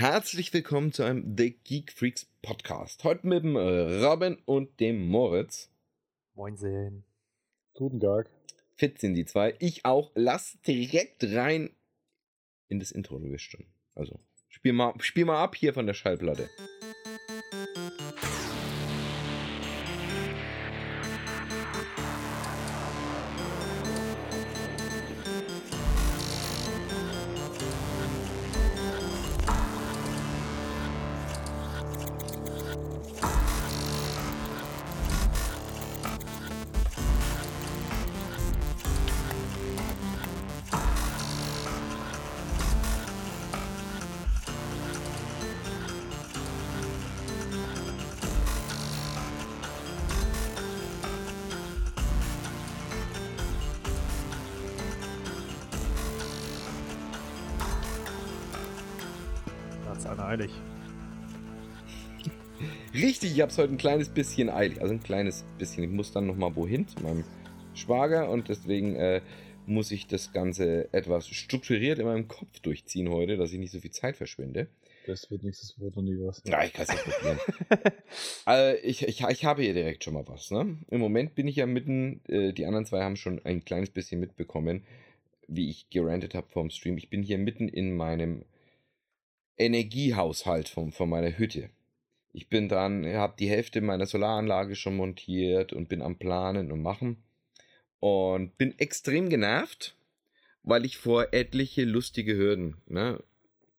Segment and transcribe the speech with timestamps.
[0.00, 3.04] Herzlich willkommen zu einem The Geek Freaks Podcast.
[3.04, 5.70] Heute mit dem äh, Robin und dem Moritz.
[6.32, 7.04] Moinsen.
[7.74, 8.30] Guten Tag.
[8.76, 9.54] Fit sind die zwei.
[9.58, 10.10] Ich auch.
[10.14, 11.68] Lass direkt rein
[12.68, 13.66] in das Intro, du wirst schon.
[13.94, 14.18] Also,
[14.48, 16.48] spiel mal, spiel mal ab hier von der Schallplatte.
[63.40, 64.82] Ich habe es heute ein kleines bisschen eilig.
[64.82, 65.82] Also ein kleines bisschen.
[65.82, 67.24] Ich muss dann nochmal wohin zu meinem
[67.72, 69.22] Schwager und deswegen äh,
[69.64, 73.80] muss ich das Ganze etwas strukturiert in meinem Kopf durchziehen heute, dass ich nicht so
[73.80, 74.66] viel Zeit verschwende.
[75.06, 76.42] Das wird nächstes Wort noch nie was.
[76.44, 77.38] Ja, ich kann es nicht probieren.
[78.46, 80.50] äh, ich, ich, ich habe hier direkt schon mal was.
[80.50, 80.76] Ne?
[80.90, 84.20] Im Moment bin ich ja mitten, äh, die anderen zwei haben schon ein kleines bisschen
[84.20, 84.84] mitbekommen,
[85.48, 86.98] wie ich gerantet habe vom Stream.
[86.98, 88.44] Ich bin hier mitten in meinem
[89.56, 91.70] Energiehaushalt von, von meiner Hütte.
[92.32, 96.82] Ich bin dran, habe die Hälfte meiner Solaranlage schon montiert und bin am Planen und
[96.82, 97.24] machen.
[97.98, 99.96] Und bin extrem genervt,
[100.62, 103.22] weil ich vor etliche lustige Hürden, ne?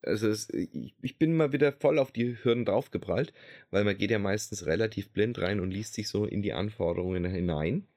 [0.03, 3.33] Also es, ich, ich bin mal wieder voll auf die Hürden draufgeprallt,
[3.69, 7.25] weil man geht ja meistens relativ blind rein und liest sich so in die Anforderungen
[7.25, 7.87] hinein.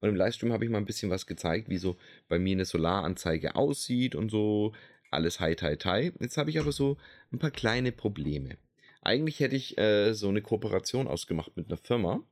[0.00, 1.96] Und im Livestream habe ich mal ein bisschen was gezeigt, wie so
[2.28, 4.74] bei mir eine Solaranzeige aussieht und so.
[5.10, 6.12] Alles hi, hi, hi.
[6.20, 6.96] Jetzt habe ich aber so
[7.32, 8.58] ein paar kleine Probleme.
[9.06, 12.24] Eigentlich hätte ich äh, so eine Kooperation ausgemacht mit einer Firma,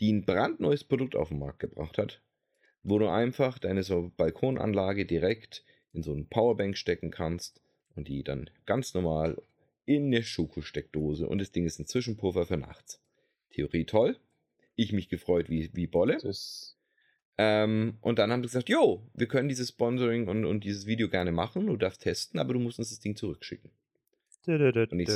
[0.00, 2.22] die ein brandneues Produkt auf den Markt gebracht hat,
[2.82, 7.60] wo du einfach deine so Balkonanlage direkt in so eine Powerbank stecken kannst
[7.96, 9.36] und die dann ganz normal
[9.84, 13.02] in eine Schokosteckdose und das Ding ist ein Zwischenpuffer für nachts.
[13.50, 14.16] Theorie toll.
[14.76, 16.18] Ich mich gefreut wie, wie Bolle.
[17.36, 21.10] Ähm, und dann haben sie gesagt, jo, wir können dieses Sponsoring und, und dieses Video
[21.10, 23.70] gerne machen, du darfst testen, aber du musst uns das Ding zurückschicken.
[24.92, 25.08] Und ich-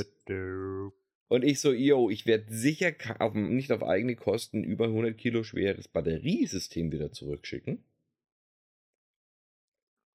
[1.28, 5.42] Und ich so, yo, ich werde sicher auf, nicht auf eigene Kosten über 100 Kilo
[5.42, 7.84] schweres Batteriesystem wieder zurückschicken.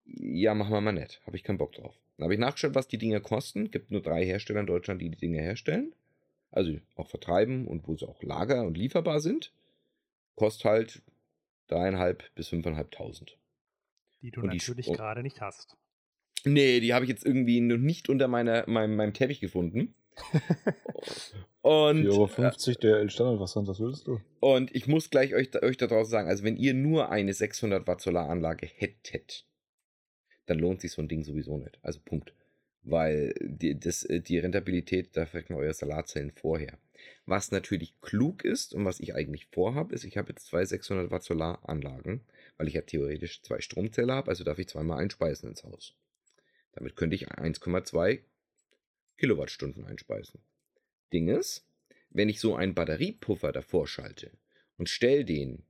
[0.06, 1.22] Ja, machen wir mal nett.
[1.26, 1.96] Habe ich keinen Bock drauf.
[2.18, 3.72] Dann habe ich nachgeschaut, was die Dinger kosten.
[3.72, 5.94] Gibt nur drei Hersteller in Deutschland, die die Dinger herstellen.
[6.52, 9.52] Also auch vertreiben und wo sie auch lager- und lieferbar sind.
[10.36, 11.02] Kostet halt
[11.68, 13.38] dreieinhalb bis fünfeinhalbtausund.
[14.22, 15.78] Die du Und natürlich gerade nicht hast.
[16.46, 19.94] Nee, die habe ich jetzt irgendwie noch nicht unter meiner, meinem, meinem Teppich gefunden.
[21.62, 24.20] und, 4,50 Euro der Standard, was sonst, was willst du?
[24.40, 27.88] und ich muss gleich euch, euch da draußen sagen, also wenn ihr nur eine 600
[27.88, 29.46] Watt Solaranlage hättet,
[30.46, 31.80] dann lohnt sich so ein Ding sowieso nicht.
[31.82, 32.34] Also Punkt.
[32.84, 36.78] Weil die, das, äh, die Rentabilität, da fragt man eure Solarzellen vorher.
[37.26, 41.10] Was natürlich klug ist und was ich eigentlich vorhabe, ist, ich habe jetzt zwei 600
[41.10, 42.22] Watt Solaranlagen,
[42.58, 45.96] weil ich ja theoretisch zwei Stromzähler habe, also darf ich zweimal einspeisen ins Haus.
[46.74, 48.22] Damit könnte ich 1,2
[49.18, 50.42] Kilowattstunden einspeisen.
[51.12, 51.66] Ding ist,
[52.10, 54.32] wenn ich so einen Batteriepuffer davor schalte
[54.78, 55.64] und stelle den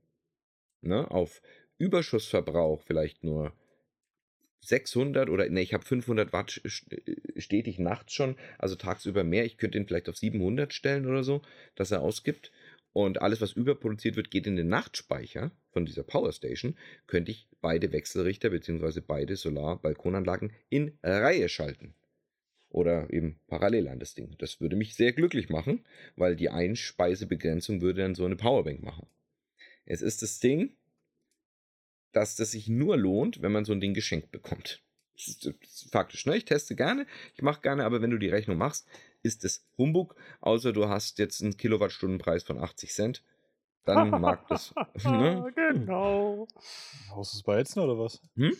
[0.80, 1.42] ne, auf
[1.78, 3.52] Überschussverbrauch vielleicht nur
[4.60, 9.44] 600 oder ne, ich habe 500 Watt äh, stetig nachts schon, also tagsüber mehr.
[9.44, 11.42] Ich könnte ihn vielleicht auf 700 stellen oder so,
[11.74, 12.50] dass er ausgibt.
[12.94, 16.78] Und alles, was überproduziert wird, geht in den Nachtspeicher von dieser Powerstation.
[17.08, 19.00] Könnte ich beide Wechselrichter bzw.
[19.04, 21.94] beide Solar-Balkonanlagen in Reihe schalten.
[22.68, 24.36] Oder eben parallel an das Ding.
[24.38, 25.84] Das würde mich sehr glücklich machen,
[26.14, 29.08] weil die Einspeisebegrenzung würde dann so eine Powerbank machen.
[29.86, 30.76] Es ist das Ding,
[32.12, 34.84] dass das sich nur lohnt, wenn man so ein Ding geschenkt bekommt.
[35.16, 36.36] Das ist faktisch, ne?
[36.36, 38.88] Ich teste gerne, ich mache gerne, aber wenn du die Rechnung machst,
[39.24, 43.24] ist es Humbug, außer du hast jetzt einen Kilowattstundenpreis von 80 Cent.
[43.84, 44.72] Dann mag das.
[45.04, 45.50] ne?
[45.54, 46.46] Genau.
[47.10, 48.20] Haust du es bei Hetzner oder was?
[48.36, 48.56] Hm?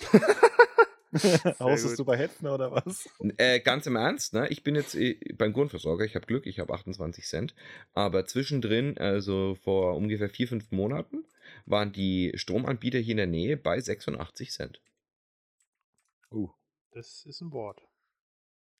[1.61, 1.93] Haust gut.
[1.93, 3.09] es du bei Hetzner oder was?
[3.37, 4.49] Äh, ganz im Ernst, ne?
[4.49, 7.55] Ich bin jetzt äh, beim Grundversorger, ich habe Glück, ich habe 28 Cent.
[7.93, 11.25] Aber zwischendrin, also vor ungefähr vier, fünf Monaten,
[11.67, 14.81] waren die Stromanbieter hier in der Nähe bei 86 Cent.
[16.33, 16.51] Uh,
[16.91, 17.81] Das ist ein Wort.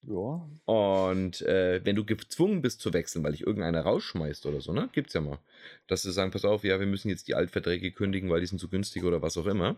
[0.07, 0.49] Ja.
[0.65, 4.89] Und äh, wenn du gezwungen bist zu wechseln, weil dich irgendeiner rausschmeißt oder so, ne?
[4.93, 5.39] Gibt's ja mal.
[5.87, 8.59] Dass sie sagen, pass auf, ja, wir müssen jetzt die Altverträge kündigen, weil die sind
[8.59, 9.77] zu günstig oder was auch immer.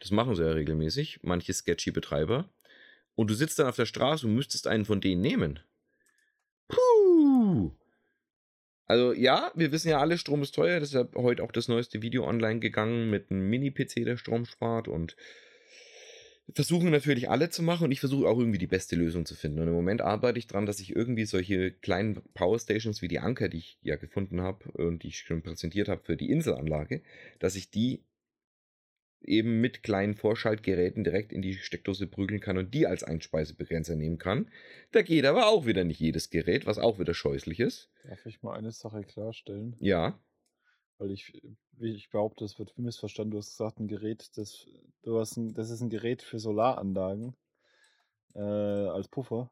[0.00, 2.48] Das machen sie ja regelmäßig, manche sketchy Betreiber.
[3.14, 5.60] und du sitzt dann auf der Straße und müsstest einen von denen nehmen.
[6.68, 7.72] Puh.
[8.86, 10.80] Also ja, wir wissen ja alle, Strom ist teuer.
[10.80, 14.88] Deshalb heute auch das neueste Video online gegangen mit einem Mini-PC, der Strom spart.
[14.88, 15.16] Und
[16.54, 17.84] versuchen natürlich alle zu machen.
[17.84, 19.60] Und ich versuche auch irgendwie die beste Lösung zu finden.
[19.60, 23.48] Und im Moment arbeite ich daran, dass ich irgendwie solche kleinen Powerstations wie die Anker,
[23.48, 27.02] die ich ja gefunden habe und die ich schon präsentiert habe für die Inselanlage,
[27.38, 28.04] dass ich die
[29.24, 34.18] eben mit kleinen Vorschaltgeräten direkt in die Steckdose prügeln kann und die als Einspeisebegrenzer nehmen
[34.18, 34.50] kann.
[34.90, 37.90] Da geht aber auch wieder nicht jedes Gerät, was auch wieder scheußlich ist.
[38.04, 39.76] Darf ich mal eine Sache klarstellen?
[39.78, 40.18] Ja.
[41.02, 41.32] Weil ich,
[41.78, 43.32] wie ich behaupte, es wird missverstanden.
[43.32, 44.68] Du hast gesagt, ein Gerät, das,
[45.02, 47.34] du hast ein, das ist ein Gerät für Solaranlagen
[48.36, 49.50] äh, als Puffer.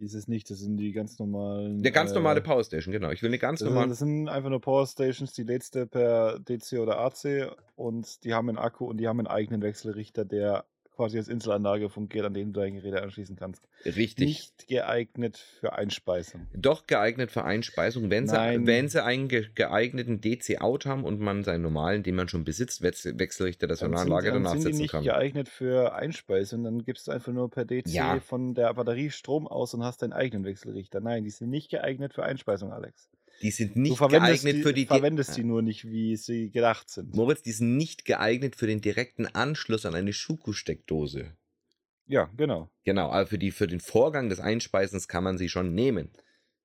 [0.00, 1.84] Ist es nicht, das sind die ganz normalen.
[1.84, 3.10] Der ganz normale äh, Powerstation, genau.
[3.12, 3.90] Ich will eine ganz normale.
[3.90, 8.48] das sind einfach nur Powerstations, die lädst du per DC oder AC und die haben
[8.48, 12.52] einen Akku und die haben einen eigenen Wechselrichter, der quasi als Inselanlage fungiert, an den
[12.52, 13.68] du deine Geräte anschließen kannst.
[13.84, 14.26] Richtig.
[14.26, 16.46] Nicht geeignet für Einspeisung.
[16.54, 21.44] Doch geeignet für Einspeisung, wenn sie, wenn sie einen ge geeigneten DC-Out haben und man
[21.44, 24.80] seinen normalen, den man schon besitzt, Wechsel Wechselrichter der Solaranlage dann danach sind die setzen
[24.82, 25.04] nicht kann.
[25.04, 28.20] geeignet für Einspeisung, dann gibst du einfach nur per DC Ja.
[28.20, 31.00] von der Batterie Strom aus und hast deinen eigenen Wechselrichter.
[31.00, 33.08] Nein, die sind nicht geeignet für Einspeisung, Alex.
[33.44, 34.86] Die sind du nicht geeignet die, für die.
[34.86, 37.14] verwendest die nur nicht, wie sie gedacht sind.
[37.14, 41.36] Moritz, die sind nicht geeignet für den direkten Anschluss an eine Schuko-Steckdose.
[42.06, 42.70] Ja, genau.
[42.84, 46.10] Genau, aber für, die, für den Vorgang des Einspeisens kann man sie schon nehmen.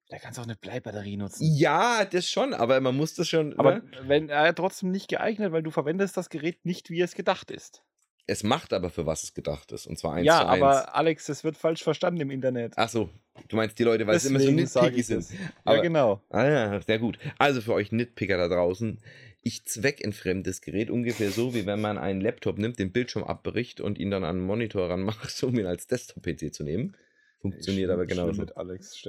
[0.07, 1.53] Da kannst du auch eine Bleibatterie nutzen.
[1.53, 3.59] Ja, das schon, aber man muss das schon.
[3.59, 3.91] Aber ne?
[4.03, 7.83] wenn er trotzdem nicht geeignet, weil du verwendest das Gerät nicht, wie es gedacht ist.
[8.29, 9.87] Es macht aber für was es gedacht ist.
[9.87, 10.61] Und zwar eins ja, zu eins.
[10.61, 12.73] aber Alex, das wird falsch verstanden im Internet.
[12.75, 13.09] Ach so,
[13.47, 15.25] du meinst die Leute, weil sie immer so nitpicky ich sind.
[15.65, 16.21] Aber, ja, genau.
[16.29, 17.17] Ah ja, sehr gut.
[17.39, 18.99] Also für euch Nitpicker da draußen,
[19.41, 23.81] ich zweckentfremde das Gerät ungefähr so, wie wenn man einen Laptop nimmt, den Bildschirm abbricht
[23.81, 26.95] und ihn dann an einen Monitor ranmacht, um ihn als Desktop-PC zu nehmen.
[27.41, 28.41] Funktioniert Schlimm- aber genauso.
[28.41, 29.01] Mit Alex.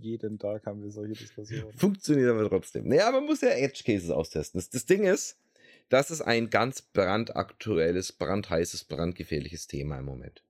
[0.00, 1.72] Jeden Tag haben wir solche Diskussionen.
[1.74, 2.86] Funktioniert aber trotzdem.
[2.86, 4.58] Naja, man muss ja Edge Cases austesten.
[4.58, 5.38] Das, das Ding ist,
[5.88, 10.42] das ist ein ganz brandaktuelles, brandheißes, brandgefährliches Thema im Moment.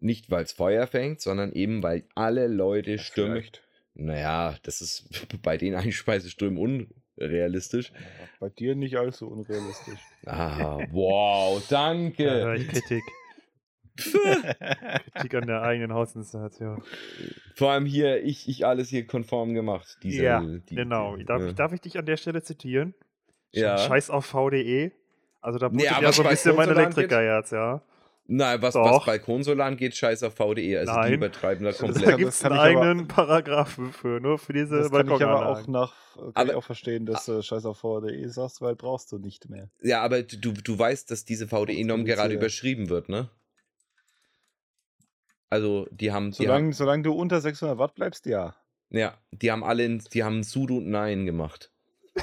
[0.00, 3.34] Nicht, weil es Feuer fängt, sondern eben, weil alle Leute stürmen.
[3.34, 3.62] Vielleicht.
[3.94, 5.08] Naja, das ist
[5.42, 6.58] bei den Einspeiseströmen
[7.16, 7.92] unrealistisch.
[8.40, 10.00] Bei dir nicht allzu unrealistisch.
[10.26, 12.56] Ah, wow, danke.
[12.56, 13.02] ich Kritik.
[15.14, 16.82] Kritik an der eigenen Hausinstallation.
[17.54, 19.98] Vor allem hier, ich, ich alles hier konform gemacht.
[20.02, 21.16] Diese, ja, die, genau.
[21.16, 21.48] die- darf, ja.
[21.48, 22.94] ich, darf ich dich an der Stelle zitieren?
[23.52, 23.78] Ja.
[23.78, 24.92] Scheiß auf VDE.
[25.40, 27.82] Also da blutet aber ja so ein bei bisschen mein Elektrikerherz, ja.
[28.28, 28.84] Nein, was, Doch.
[28.84, 30.78] was bei Konsolan geht, scheiß auf VDE.
[30.78, 31.12] Also die Nein.
[31.14, 32.08] übertreiben da Das Da komplett.
[32.08, 35.12] kann- gibt es einen ich aber- eigenen Paragraphen für, nur für diese Das kann ich
[35.22, 38.76] aber auch nach kann Aber- ich auch verstehen, dass du Scheiß auf VDE sagst, weil
[38.76, 39.68] brauchst du nicht mehr.
[39.82, 43.28] Ja, aber du, du weißt, dass diese VDE-Norm gerade überschrieben wird, ne?
[45.50, 48.54] Also, die haben, die haben, Solange, solange du unter 600 Watt bleibst, ja.
[48.90, 51.70] ja, die haben alle, in- die haben Sudo und Nein gemacht.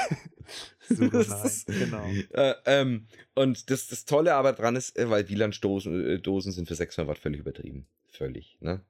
[1.45, 2.12] Ist- genau.
[2.33, 6.68] Äh, ähm, und das, das Tolle aber dran ist, äh, weil WLAN-Dosen äh, Dosen sind
[6.68, 7.88] für 600 Watt völlig übertrieben.
[8.07, 8.81] Völlig, ne?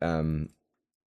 [0.00, 0.54] Ähm,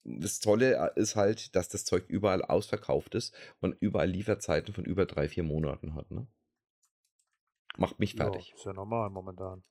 [0.04, 5.06] das Tolle ist halt, dass das Zeug überall ausverkauft ist und überall Lieferzeiten von über
[5.06, 6.28] drei, vier Monaten hat, ne?
[7.78, 8.54] Macht mich Ja, fertig.
[8.56, 9.64] ist ja normal momentan.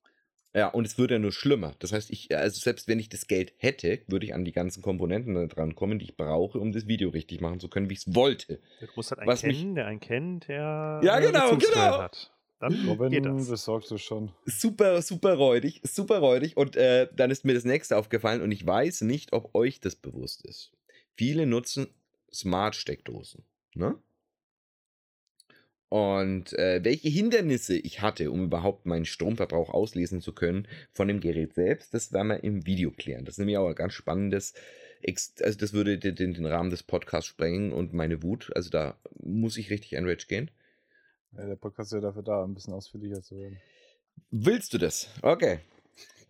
[0.56, 1.74] Ja, und es wird ja nur schlimmer.
[1.80, 4.82] Das heißt, ich, also selbst wenn ich das Geld hätte, würde ich an die ganzen
[4.82, 7.94] Komponenten da dran kommen, die ich brauche, um das Video richtig machen zu können, wie
[7.94, 8.60] ich es wollte.
[8.80, 11.98] Du musst halt einen Was mich- kennen, der einen kennt, der Ja, genau, genau.
[11.98, 12.30] hat.
[12.60, 13.48] Dann Robin, geht das.
[13.48, 14.30] besorgst du schon.
[14.46, 16.56] Super, super räudig, super räudig.
[16.56, 19.96] Und äh, dann ist mir das nächste aufgefallen und ich weiß nicht, ob euch das
[19.96, 20.70] bewusst ist.
[21.16, 21.88] Viele nutzen
[22.32, 23.44] Smart-Steckdosen.
[23.74, 23.96] Ne?
[25.94, 31.20] Und äh, welche Hindernisse ich hatte, um überhaupt meinen Stromverbrauch auslesen zu können von dem
[31.20, 33.24] Gerät selbst, das werden wir im Video klären.
[33.24, 34.54] Das ist nämlich auch ein ganz spannendes,
[35.40, 38.50] also das würde den, den Rahmen des Podcasts sprengen und meine Wut.
[38.56, 40.50] Also da muss ich richtig enraged gehen.
[41.30, 43.60] Ja, der Podcast ist ja dafür da, ein bisschen ausführlicher zu werden.
[44.32, 45.08] Willst du das?
[45.22, 45.60] Okay.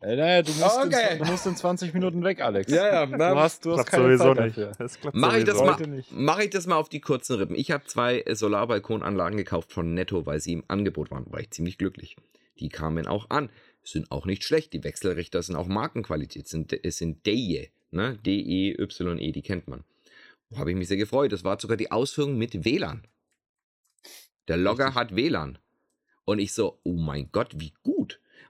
[0.05, 1.13] Äh, naja, du musst, Okay.
[1.15, 2.71] in, du musst in 20 Minuten weg, Alex.
[2.71, 4.59] Ja, ja, Du na, hast, du hast keine sowieso Zeit nicht.
[4.59, 4.73] dafür.
[4.79, 5.87] Das klappt Mach ich das sowieso.
[5.91, 7.57] mal, mach ich das mal auf die kurzen Rippen.
[7.57, 11.25] Ich habe zwei äh, Solarbalkonanlagen gekauft von Netto, weil sie im Angebot waren.
[11.33, 12.17] War ich ziemlich glücklich.
[12.61, 13.49] Die kamen auch an.
[13.83, 14.73] Sind auch nicht schlecht.
[14.75, 16.49] Die Wechselrichter sind auch Markenqualität.
[16.49, 18.19] Sind, es sind Deye, ne?
[18.25, 19.85] D-E-Y-E, die kennt man.
[20.55, 21.33] Habe ich mich sehr gefreut.
[21.33, 23.07] Das war sogar die Ausführung mit WLAN.
[24.49, 25.01] Der Logger Richtig.
[25.01, 25.59] hat WLAN.
[26.27, 27.94] Und ich so, oh mein Gott, wie gut.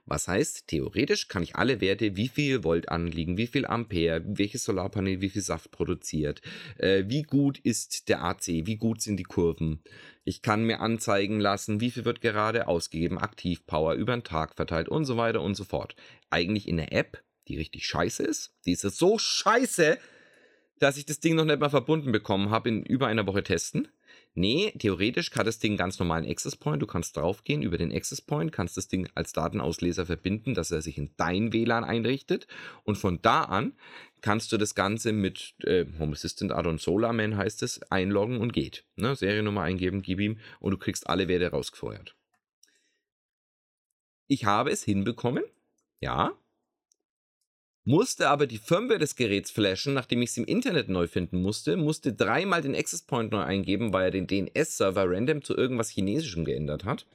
[0.07, 4.63] Was heißt, theoretisch kann ich alle Werte, wie viel Volt anliegen, wie viel Ampere, welches
[4.63, 6.41] Solarpanel, wie viel Saft produziert,
[6.77, 9.81] äh, wie gut ist der AC, wie gut sind die Kurven.
[10.23, 14.89] Ich kann mir anzeigen lassen, wie viel wird gerade ausgegeben, Aktivpower über den Tag verteilt
[14.89, 15.95] und so weiter und so fort.
[16.29, 18.53] Eigentlich in der App die richtig scheiße ist.
[18.65, 19.97] Die ist so scheiße,
[20.79, 23.87] dass ich das Ding noch nicht mal verbunden bekommen habe in über einer Woche testen.
[24.37, 26.81] Nee, theoretisch hat das Ding ganz normalen Access Point.
[26.81, 30.81] Du kannst draufgehen über den Access Point, kannst das Ding als Datenausleser verbinden, dass er
[30.81, 32.45] sich in dein WLAN einrichtet.
[32.83, 33.73] Und von da an
[34.19, 38.83] kannst du das Ganze mit äh, Home Assistant Add-on SolarMan heißt es, einloggen und geht.
[38.97, 39.15] Ne?
[39.15, 42.17] Seriennummer eingeben, gib ihm und du kriegst alle Werte rausgefeuert.
[44.27, 45.45] Ich habe es hinbekommen,
[46.01, 46.33] ja,
[47.85, 51.77] musste aber die Firmware des Geräts flashen, nachdem ich es im Internet neu finden musste,
[51.77, 56.45] musste dreimal den Access Point neu eingeben, weil er den DNS-Server random zu irgendwas Chinesischem
[56.45, 57.05] geändert hat.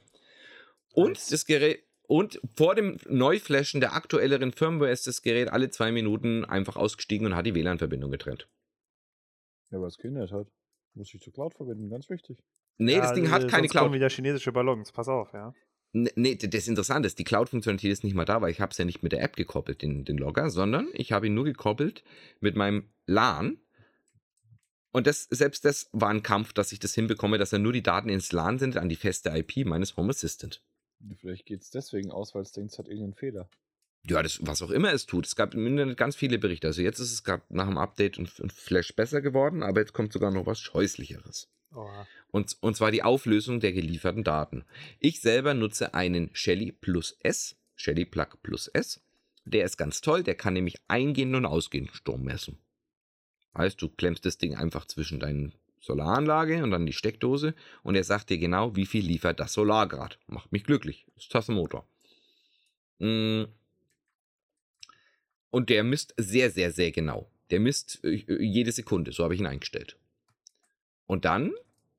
[0.93, 1.27] Und Nice.
[1.27, 6.43] das Gerät und vor dem Neuflashen der aktuelleren Firmware ist das Gerät alle zwei Minuten
[6.43, 8.49] einfach ausgestiegen und hat die WLAN-Verbindung getrennt.
[9.69, 10.47] Ja, weil es gehindert hat.
[10.93, 12.37] Muss ich zur Cloud verbinden, ganz wichtig.
[12.77, 13.93] Nee, das Ding hat äh, keine sonst kommen Cloud.
[13.93, 15.53] wieder chinesische Ballons, pass auf, ja.
[15.93, 18.77] Nee, d- das Interessante ist, die Cloud-Funktionalität ist nicht mal da, weil ich habe es
[18.77, 22.03] ja nicht mit der App gekoppelt, den, den Logger, sondern ich habe ihn nur gekoppelt
[22.39, 23.57] mit meinem LAN.
[24.93, 27.83] Und das, selbst das war ein Kampf, dass ich das hinbekomme, dass er nur die
[27.83, 30.61] Daten ins LAN sendet an die feste IP meines Home Assistant.
[31.17, 33.49] Vielleicht geht es deswegen aus, weil es denkt, es hat irgendeinen Fehler.
[34.07, 35.25] Ja, das, was auch immer es tut.
[35.27, 36.67] Es gab im Internet ganz viele Berichte.
[36.67, 39.93] Also jetzt ist es gerade nach dem Update und, und Flash besser geworden, aber jetzt
[39.93, 41.49] kommt sogar noch was Scheußlicheres.
[41.73, 42.07] Oha.
[42.31, 44.63] Und, und zwar die Auflösung der gelieferten Daten.
[44.99, 49.01] Ich selber nutze einen Shelly Plus S, Shelly Plug Plus S.
[49.45, 52.59] Der ist ganz toll, der kann nämlich eingehend und ausgehend Strom messen.
[53.57, 58.03] Heißt, du klemmst das Ding einfach zwischen deinen Solaranlage und dann die Steckdose und er
[58.03, 60.19] sagt dir genau, wie viel liefert das Solargrad.
[60.27, 61.07] Macht mich glücklich.
[61.17, 61.87] Ist Tassenmotor.
[62.99, 63.45] Mm.
[65.49, 67.29] Und der misst sehr, sehr, sehr genau.
[67.49, 69.11] Der misst äh, jede Sekunde.
[69.11, 69.97] So habe ich ihn eingestellt.
[71.11, 71.51] Und dann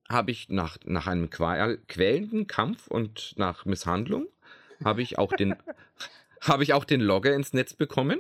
[0.09, 4.27] habe ich nach, nach einem quälenden Kampf und nach Misshandlung
[4.83, 5.55] habe ich auch den
[6.41, 8.19] habe ich auch den Logger ins Netz bekommen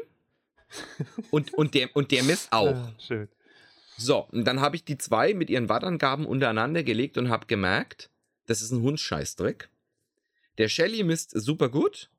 [1.31, 2.75] und, und, der, und der misst auch.
[2.75, 3.29] Ah, schön.
[3.97, 8.11] So, und dann habe ich die zwei mit ihren Wattangaben untereinander gelegt und habe gemerkt,
[8.45, 9.71] das ist ein Hundscheißdreck.
[10.59, 12.11] Der Shelly misst super gut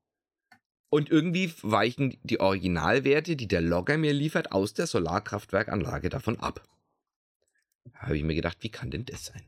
[0.90, 6.68] und irgendwie weichen die Originalwerte, die der Logger mir liefert, aus der Solarkraftwerkanlage davon ab.
[7.96, 9.44] Habe ich mir gedacht, wie kann denn das sein?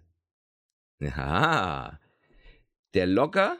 [0.99, 1.99] Ja,
[2.93, 3.57] der Logger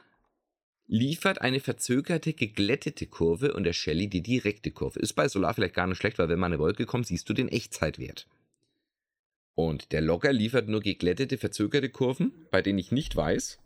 [0.86, 5.00] liefert eine verzögerte, geglättete Kurve und der Shelly die direkte Kurve.
[5.00, 7.34] Ist bei Solar vielleicht gar nicht schlecht, weil wenn mal eine Wolke kommt, siehst du
[7.34, 8.26] den Echtzeitwert.
[9.54, 13.58] Und der Logger liefert nur geglättete, verzögerte Kurven, bei denen ich nicht weiß,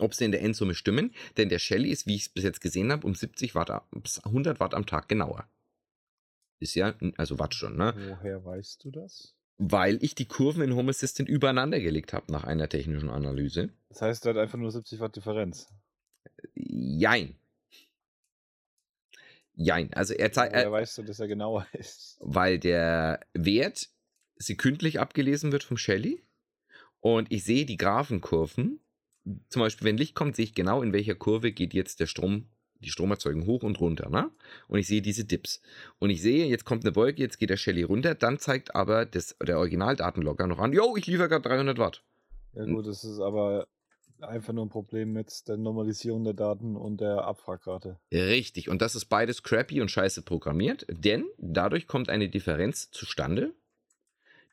[0.00, 2.60] ob sie in der Endsumme stimmen, denn der Shelly ist, wie ich es bis jetzt
[2.60, 5.48] gesehen habe, um 70 Watt, a- bis 100 Watt am Tag genauer.
[6.60, 7.94] Ist ja, also Watt schon, ne?
[7.96, 9.34] Woher weißt du das?
[9.58, 13.70] Weil ich die Kurven in Home Assistant übereinander gelegt habe nach einer technischen Analyse.
[13.88, 15.68] Das heißt, er hat einfach nur 70 Watt Differenz.
[16.54, 17.34] Jein.
[19.54, 19.92] Jein.
[19.94, 22.16] Also er zeigt, Woher weißt du, dass er genauer ist?
[22.20, 23.88] weil der Wert
[24.36, 26.22] sekündlich abgelesen wird vom Shelly
[27.00, 28.80] und ich sehe die Graphenkurven.
[29.48, 32.48] Zum Beispiel, wenn Licht kommt, sehe ich genau, in welcher Kurve geht jetzt der Strom,
[32.80, 34.08] die Stromerzeugung hoch und runter.
[34.10, 34.30] Ne?
[34.68, 35.60] Und ich sehe diese Dips.
[35.98, 39.06] Und ich sehe, jetzt kommt eine Wolke, jetzt geht der Shelly runter, dann zeigt aber
[39.06, 42.02] das, der Originaldatenlogger noch an, jo, ich liefere gerade 300 Watt.
[42.54, 43.66] Ja gut, das ist aber
[44.20, 47.98] einfach nur ein Problem mit der Normalisierung der Daten und der Abfragrate.
[48.12, 53.54] Richtig, und das ist beides crappy und scheiße programmiert, denn dadurch kommt eine Differenz zustande.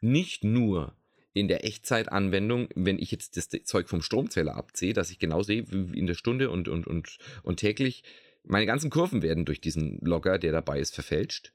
[0.02, 0.94] Nicht nur
[1.36, 5.70] in der Echtzeitanwendung, wenn ich jetzt das Zeug vom Stromzähler abziehe, dass ich genau sehe,
[5.70, 8.04] wie in der Stunde und, und, und, und täglich
[8.44, 11.52] meine ganzen Kurven werden durch diesen Logger, der dabei ist, verfälscht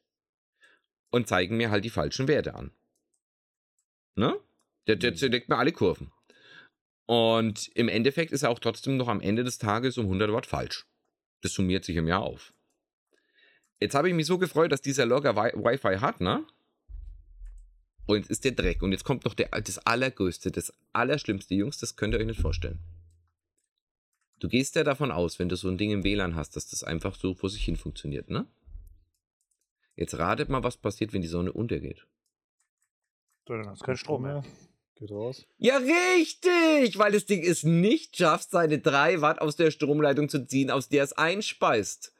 [1.11, 2.73] und zeigen mir halt die falschen Werte an.
[4.17, 4.39] Ne?
[4.87, 6.13] Der, der zerlegt mir alle Kurven.
[7.07, 10.47] Und im Endeffekt ist er auch trotzdem noch am Ende des Tages um 100 Watt
[10.47, 10.87] falsch.
[11.41, 12.53] Das summiert sich im Jahr auf.
[13.81, 16.45] Jetzt habe ich mich so gefreut, dass dieser Logger Wi- Wi-Fi hat, ne?
[18.07, 18.83] Und jetzt ist der Dreck.
[18.83, 22.41] Und jetzt kommt noch der, das Allergrößte, das Allerschlimmste, Jungs, das könnt ihr euch nicht
[22.41, 22.79] vorstellen.
[24.41, 26.83] Du gehst ja davon aus, wenn du so ein Ding im WLAN hast, dass das
[26.83, 28.47] einfach so vor sich hin funktioniert, ne?
[29.97, 32.07] Jetzt ratet mal, was passiert, wenn die Sonne untergeht.
[33.47, 34.43] So, dann hast du keinen Strom mehr.
[34.95, 35.47] Geht raus.
[35.59, 36.97] Ja, richtig!
[36.97, 40.89] Weil das Ding es nicht schafft, seine 3 Watt aus der Stromleitung zu ziehen, aus
[40.89, 42.15] der es einspeist.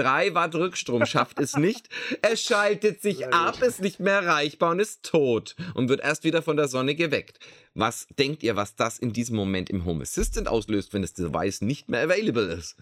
[0.00, 1.90] 3 Watt Rückstrom schafft es nicht.
[2.22, 6.40] Es schaltet sich ab, ist nicht mehr erreichbar und ist tot und wird erst wieder
[6.40, 7.38] von der Sonne geweckt.
[7.74, 11.60] Was denkt ihr, was das in diesem Moment im Home Assistant auslöst, wenn das Device
[11.60, 12.76] nicht mehr available ist?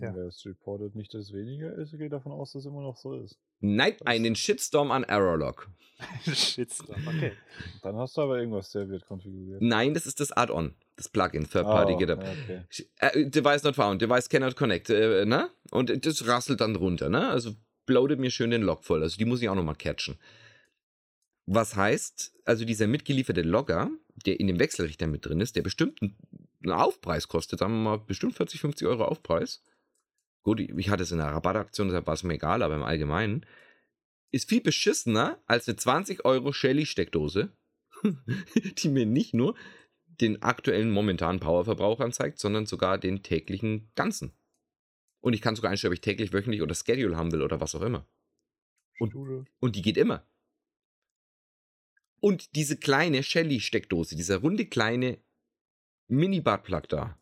[0.00, 0.14] Ja.
[0.14, 2.96] Wer es reportet nicht, dass es weniger ist, geht davon aus, dass es immer noch
[2.96, 3.36] so ist.
[3.60, 5.68] Nein, einen Shitstorm an Errorlog.
[6.32, 7.32] Shitstorm, okay.
[7.82, 9.60] Dann hast du aber irgendwas sehr weird konfiguriert.
[9.60, 12.20] Nein, das ist das Add-on, das Plugin, Third-Party Oh, GitHub.
[12.20, 12.62] okay.
[12.98, 15.50] Äh, Device not found, Device cannot connect, äh, ne?
[15.70, 17.28] Und das rasselt dann runter, ne?
[17.28, 17.52] Also
[17.86, 19.02] bloatet mir schön den Log voll.
[19.02, 20.16] Also die muss ich auch nochmal catchen.
[21.46, 23.90] Was heißt, also dieser mitgelieferte Logger,
[24.26, 26.16] der in dem Wechselrichter mit drin ist, der bestimmt einen
[26.62, 29.62] einen Aufpreis kostet, sagen wir mal, bestimmt 40, 50 Euro Aufpreis.
[30.48, 33.44] Gut, ich hatte es in einer Rabattaktion, deshalb war es mir egal, aber im Allgemeinen
[34.30, 37.52] ist viel beschissener als eine 20 Euro Shelly-Steckdose,
[38.78, 39.54] die mir nicht nur
[40.06, 44.32] den aktuellen momentanen Powerverbrauch anzeigt, sondern sogar den täglichen ganzen.
[45.20, 47.74] Und ich kann sogar einstellen, ob ich täglich, wöchentlich oder Schedule haben will oder was
[47.74, 48.08] auch immer.
[49.00, 49.14] Und-.
[49.60, 50.26] Und die geht immer.
[52.20, 55.18] Und diese kleine Shelly-Steckdose, dieser runde kleine
[56.06, 57.18] Mini-Buttplug da,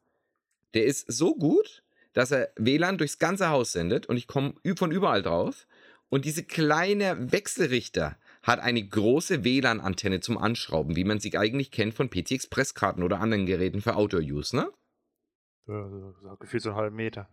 [0.74, 1.82] der ist so gut,
[2.16, 5.66] dass er WLAN durchs ganze Haus sendet und ich komme von überall drauf.
[6.08, 11.92] Und diese kleine Wechselrichter hat eine große WLAN-Antenne zum Anschrauben, wie man sie eigentlich kennt
[11.94, 14.70] von PC-Express-Karten oder anderen Geräten für Outdoor-Use, ne?
[15.66, 17.28] Ja, gefühlt so einen halben Meter.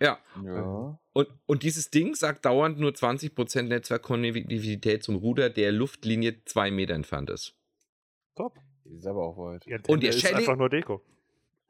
[0.00, 0.18] Ja.
[0.44, 0.98] Ja.
[1.12, 6.94] Und, und dieses Ding sagt dauernd nur 20% Netzwerkkonnektivität zum Ruder, der Luftlinie zwei Meter
[6.94, 7.56] entfernt ist.
[8.36, 8.56] Top.
[8.84, 9.66] Die ist aber auch weit.
[9.66, 11.02] Die Und der ist Shelly- einfach nur Deko.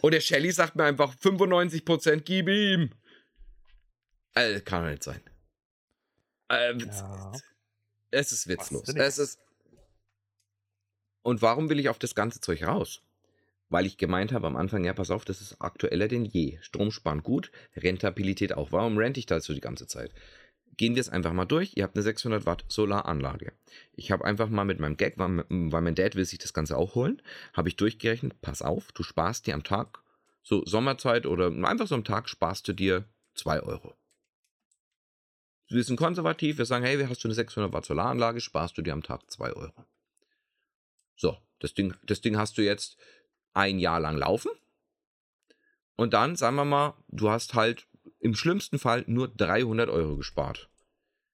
[0.00, 2.90] Und der Shelly sagt mir einfach 95%, gib ihm.
[4.34, 5.20] Äh, kann doch nicht sein.
[6.50, 7.32] Äh, Ja.
[8.10, 8.88] Es ist witzlos.
[8.88, 9.38] Es ist.
[11.22, 13.02] Und warum will ich auf das ganze Zeug raus?
[13.68, 16.58] Weil ich gemeint habe am Anfang, ja, pass auf, das ist aktueller denn je.
[16.62, 18.72] Strom sparen gut, Rentabilität auch.
[18.72, 20.14] Warum rente ich da so die ganze Zeit?
[20.78, 21.72] Gehen wir es einfach mal durch.
[21.74, 23.52] Ihr habt eine 600 Watt Solaranlage.
[23.92, 26.94] Ich habe einfach mal mit meinem Gag, weil mein Dad will sich das Ganze auch
[26.94, 27.20] holen,
[27.52, 29.98] habe ich durchgerechnet, pass auf, du sparst dir am Tag,
[30.42, 33.04] so Sommerzeit oder einfach so am Tag sparst du dir
[33.34, 33.96] 2 Euro.
[35.66, 38.92] Wir sind konservativ, wir sagen, hey, hast du eine 600 Watt Solaranlage, sparst du dir
[38.92, 39.84] am Tag 2 Euro.
[41.16, 42.96] So, das Ding, das Ding hast du jetzt
[43.52, 44.52] ein Jahr lang laufen.
[45.96, 47.87] Und dann, sagen wir mal, du hast halt
[48.20, 50.68] im schlimmsten Fall nur 300 Euro gespart.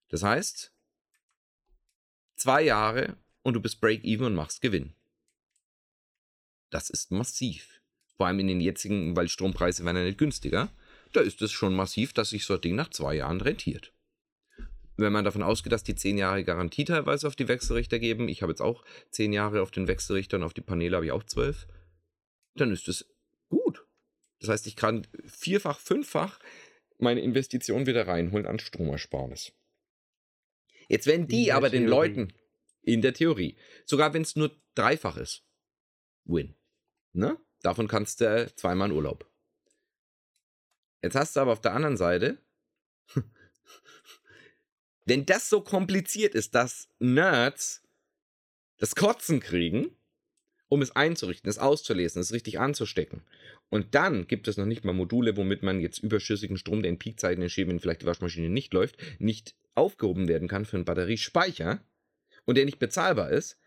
[0.09, 0.73] Das heißt,
[2.37, 4.95] zwei Jahre und du bist Break-Even und machst Gewinn.
[6.71, 7.81] Das ist massiv.
[8.17, 10.71] Vor allem in den jetzigen, weil Strompreise werden ja nicht günstiger.
[11.13, 13.93] Da ist es schon massiv, dass sich so ein Ding nach zwei Jahren rentiert.
[14.97, 18.43] Wenn man davon ausgeht, dass die zehn Jahre Garantie teilweise auf die Wechselrichter geben, ich
[18.43, 21.67] habe jetzt auch zehn Jahre auf den Wechselrichtern, auf die Paneele habe ich auch zwölf,
[22.55, 23.09] dann ist es
[23.49, 23.85] gut.
[24.39, 26.39] Das heißt, ich kann vierfach, fünffach
[26.99, 29.53] meine Investition wieder reinholen an Stromersparnis.
[30.89, 32.09] Jetzt, wenn die aber den Theorie.
[32.09, 32.33] Leuten,
[32.83, 35.45] in der Theorie, sogar wenn es nur dreifach ist,
[36.25, 36.55] win.
[37.13, 37.39] Ne?
[37.63, 39.31] Davon kannst du zweimal in Urlaub.
[41.03, 42.39] Jetzt hast du aber auf der anderen Seite,
[45.05, 47.83] wenn das so kompliziert ist, dass Nerds
[48.79, 49.97] das Kotzen kriegen,
[50.75, 53.23] um es einzurichten, es auszulesen, es richtig anzustecken.
[53.71, 56.99] Und dann gibt es noch nicht mal Module, womit man jetzt überschüssigen Strom, der in
[56.99, 61.81] Peakzeiten entsteht, wenn vielleicht die Waschmaschine nicht läuft, nicht aufgehoben werden kann für einen Batteriespeicher
[62.45, 63.59] und der nicht bezahlbar ist.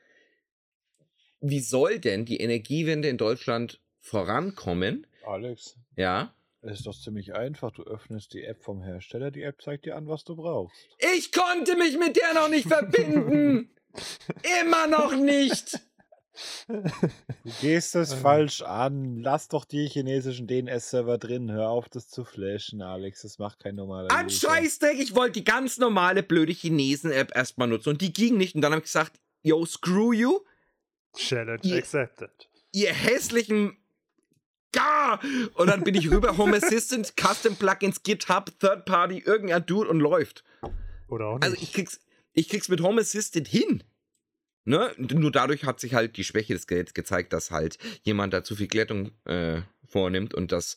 [1.41, 5.05] Wie soll denn die Energiewende in Deutschland vorankommen?
[5.25, 6.33] Alex, Ja.
[6.61, 7.71] es ist doch ziemlich einfach.
[7.71, 10.75] Du öffnest die App vom Hersteller, die App zeigt dir an, was du brauchst.
[11.17, 13.69] Ich konnte mich mit der noch nicht verbinden.
[14.61, 15.79] Immer noch nicht.
[16.67, 18.19] Du gehst es Ähm.
[18.19, 19.21] falsch an.
[19.21, 21.51] Lass doch die chinesischen DNS-Server drin.
[21.51, 23.21] Hör auf, das zu flashen, Alex.
[23.23, 24.29] Das macht kein normaler An.
[24.29, 28.55] Scheißdreck, ich wollte die ganz normale blöde Chinesen-App erstmal nutzen und die ging nicht.
[28.55, 30.39] Und dann habe ich gesagt, yo, screw you,
[31.15, 32.29] Challenge Ihr- accepted.
[32.71, 33.77] ihr hässlichen
[34.73, 35.21] Gar!
[35.55, 39.99] Und dann bin ich rüber, Home Assistant, Custom Plugins, GitHub, Third Party, irgendein Dude und
[40.01, 40.43] läuft.
[41.07, 41.43] Oder auch nicht.
[41.45, 41.99] Also ich krieg's,
[42.33, 43.81] ich krieg's mit Home Assistant hin.
[44.67, 44.91] Ne?
[44.97, 48.53] Nur dadurch hat sich halt die Schwäche des Geräts gezeigt, dass halt jemand da zu
[48.53, 50.75] viel Glättung äh, vornimmt und dass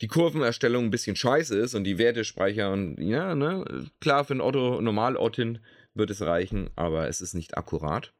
[0.00, 4.40] die Kurvenerstellung ein bisschen scheiße ist und die Wertespeicher und ja, ne, klar, für ein
[4.40, 5.60] Otto, normal Ottin
[5.94, 8.12] wird es reichen, aber es ist nicht akkurat.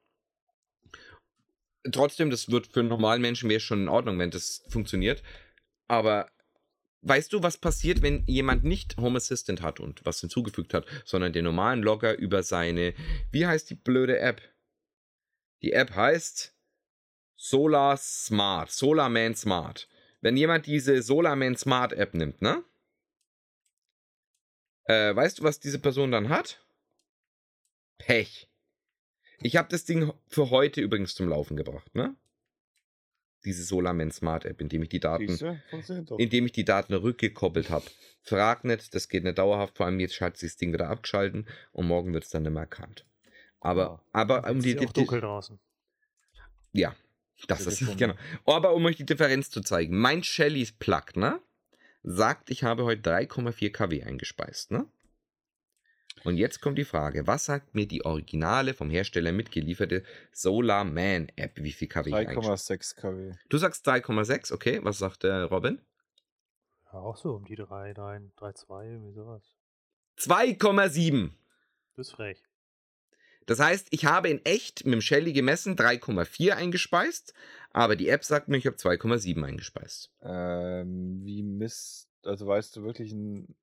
[1.90, 5.24] Trotzdem, das wird für einen normalen Menschen wäre schon in Ordnung, wenn das funktioniert.
[5.88, 6.30] Aber
[7.02, 11.32] weißt du, was passiert, wenn jemand nicht Home Assistant hat und was hinzugefügt hat, sondern
[11.32, 12.94] den normalen Logger über seine,
[13.32, 14.53] wie heißt die blöde App?
[15.64, 16.54] Die App heißt
[17.36, 19.88] Solar Smart, SolarMan Smart.
[20.20, 22.62] Wenn jemand diese SolarMan Smart App nimmt, ne?
[24.84, 26.62] Äh, weißt du, was diese Person dann hat?
[27.96, 28.50] Pech.
[29.38, 32.14] Ich habe das Ding für heute übrigens zum Laufen gebracht, ne?
[33.46, 35.38] Diese SolarMan Smart App, indem ich die Daten,
[36.18, 37.86] indem ich die Daten rückgekoppelt habe.
[38.20, 41.48] Frag nicht, das geht nicht dauerhaft, vor allem jetzt hat sich das Ding wieder abgeschalten
[41.72, 43.06] und morgen wird es dann nicht mehr erkannt.
[43.64, 44.20] Aber, Ah.
[44.20, 45.58] aber um die, auch dunkel draußen.
[46.72, 46.94] ja,
[47.48, 48.14] das ist genau.
[48.46, 51.40] Aber um euch die Differenz zu zeigen, mein Shelly's Plug, ne,
[52.02, 54.86] sagt, ich habe heute 3,4 kW eingespeist, ne?
[56.24, 61.28] Und jetzt kommt die Frage, was sagt mir die originale vom Hersteller mitgelieferte Solar Man
[61.36, 63.32] App, wie viel kW ich eingespeist 3,6 kW.
[63.48, 65.80] Du sagst 3,6, okay, was sagt der Robin?
[66.92, 69.42] Ja, auch so um die 3, 3, 3, 2, irgendwie sowas.
[70.18, 71.30] 2,7.
[71.96, 72.42] Das ist frech.
[73.46, 77.34] Das heißt, ich habe in echt mit dem Shelly gemessen 3,4 eingespeist,
[77.70, 80.10] aber die App sagt mir, ich habe 2,7 eingespeist.
[80.22, 83.54] Ähm, wie misst, also weißt du wirklich ein,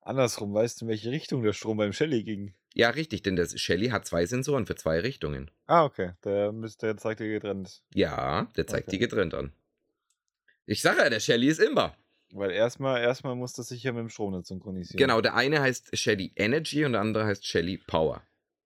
[0.00, 2.54] andersrum, weißt du, in welche Richtung der Strom beim Shelly ging?
[2.74, 5.50] Ja, richtig, denn das Shelly hat zwei Sensoren für zwei Richtungen.
[5.66, 7.82] Ah, okay, der müsste der zeigt dir getrennt.
[7.94, 8.96] Ja, der zeigt Okay.
[8.96, 9.52] die getrennt an.
[10.66, 11.96] Ich sage ja, der Shelly ist immer.
[12.32, 14.98] Weil erstmal, erstmal muss das sich ja mit dem Stromnetz synchronisieren.
[14.98, 18.22] Genau, der eine heißt Shelly Energy und der andere heißt Shelly Power.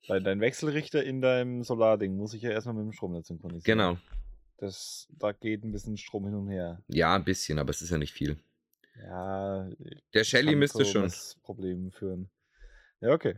[0.07, 3.79] Weil dein Wechselrichter in deinem Solarding muss sich ja erstmal mit dem Stromnetz synchronisieren.
[3.79, 3.99] Genau.
[4.59, 6.83] Das, da geht ein bisschen Strom hin und her.
[6.89, 8.37] Ja, ein bisschen, aber es ist ja nicht viel.
[9.03, 9.69] Ja.
[10.13, 11.11] Der Shelly müsste schon.
[11.43, 12.31] Problemen führen.
[13.01, 13.37] Ja, okay.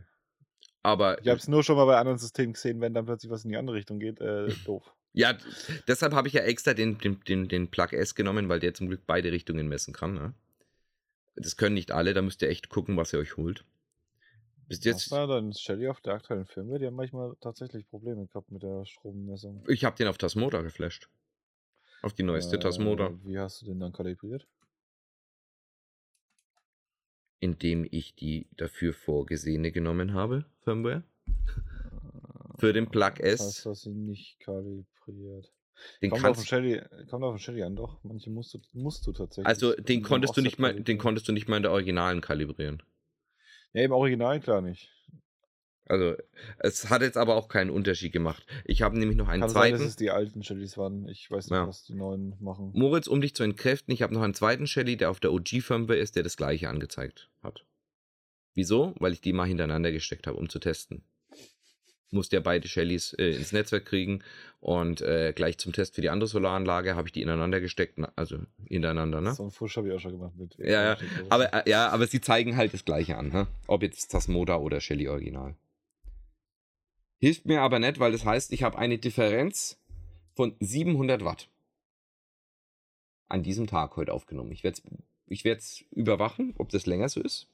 [0.83, 3.43] Aber Ich habe es nur schon mal bei anderen Systemen gesehen, wenn dann plötzlich was
[3.43, 4.21] in die andere Richtung geht.
[4.21, 4.93] Äh, doof.
[5.17, 5.37] Ja,
[5.87, 8.87] deshalb habe ich ja extra den, den, den, den Plug S genommen, weil der zum
[8.87, 10.13] Glück beide Richtungen messen kann.
[10.13, 10.33] Ne?
[11.35, 13.65] Das können nicht alle, da müsst ihr echt gucken, was ihr euch holt.
[14.67, 18.27] Bis jetzt, Jetzt war dann Shelly auf der aktuellen Firmware, die haben manchmal tatsächlich Probleme
[18.27, 19.63] gehabt mit der Strommessung.
[19.67, 21.09] ich habe den auf Tasmoda geflasht.
[22.03, 23.07] Auf die neueste Tasmoda.
[23.07, 24.45] Äh, Wie hast du den dann kalibriert?
[27.39, 31.03] Indem ich die dafür vorgesehene genommen habe, Firmware.
[32.59, 33.41] Für den Plug Das S.
[33.41, 34.85] heißt, du hast ihn nicht kalibriert.
[36.01, 38.03] Den kommt, auf den kannst, Shelly, kommt auf den Shelly an, doch.
[38.03, 39.45] Manche musst du, musst du tatsächlich.
[39.47, 42.81] also den konntest du nicht mal, den konntest du nicht mal in der Originalen kalibrieren.
[43.73, 44.91] Ja, im Original klar nicht.
[45.85, 46.15] Also
[46.59, 48.45] es hat jetzt aber auch keinen Unterschied gemacht.
[48.65, 49.89] Ich habe nämlich noch einen Kann sein, dass zweiten.
[49.89, 51.07] es die alten Shellys waren.
[51.07, 51.67] Ich weiß nicht, Ja.
[51.67, 52.71] was die neuen machen.
[52.73, 55.97] Moritz, um dich zu entkräften, ich habe noch einen zweiten Shelly, der auf der OG-Firmware
[55.97, 57.65] ist, der das gleiche angezeigt hat.
[58.53, 58.95] Wieso?
[58.99, 61.03] Weil ich die mal hintereinander gesteckt habe, um zu testen.
[62.11, 64.23] Musste ja beide Shellys äh, ins Netzwerk kriegen
[64.59, 68.39] und äh, gleich zum Test für die andere Solaranlage habe ich die ineinander gesteckt, also
[68.67, 69.33] hintereinander, ne?
[69.33, 70.55] So einen Fusch habe ich auch schon gemacht mit.
[70.57, 70.97] Ja, ja.
[71.29, 73.47] Aber, äh, ja, aber sie zeigen halt das gleiche an, ne?
[73.67, 75.55] ob jetzt Tasmoda oder Shelly Original.
[77.19, 79.79] Hilft mir aber nicht, weil das heißt, ich habe eine Differenz
[80.35, 81.49] von 700 Watt
[83.27, 84.51] an diesem Tag heute aufgenommen.
[84.51, 84.91] Ich werde es
[85.29, 87.47] ich werd's überwachen, ob das länger so ist.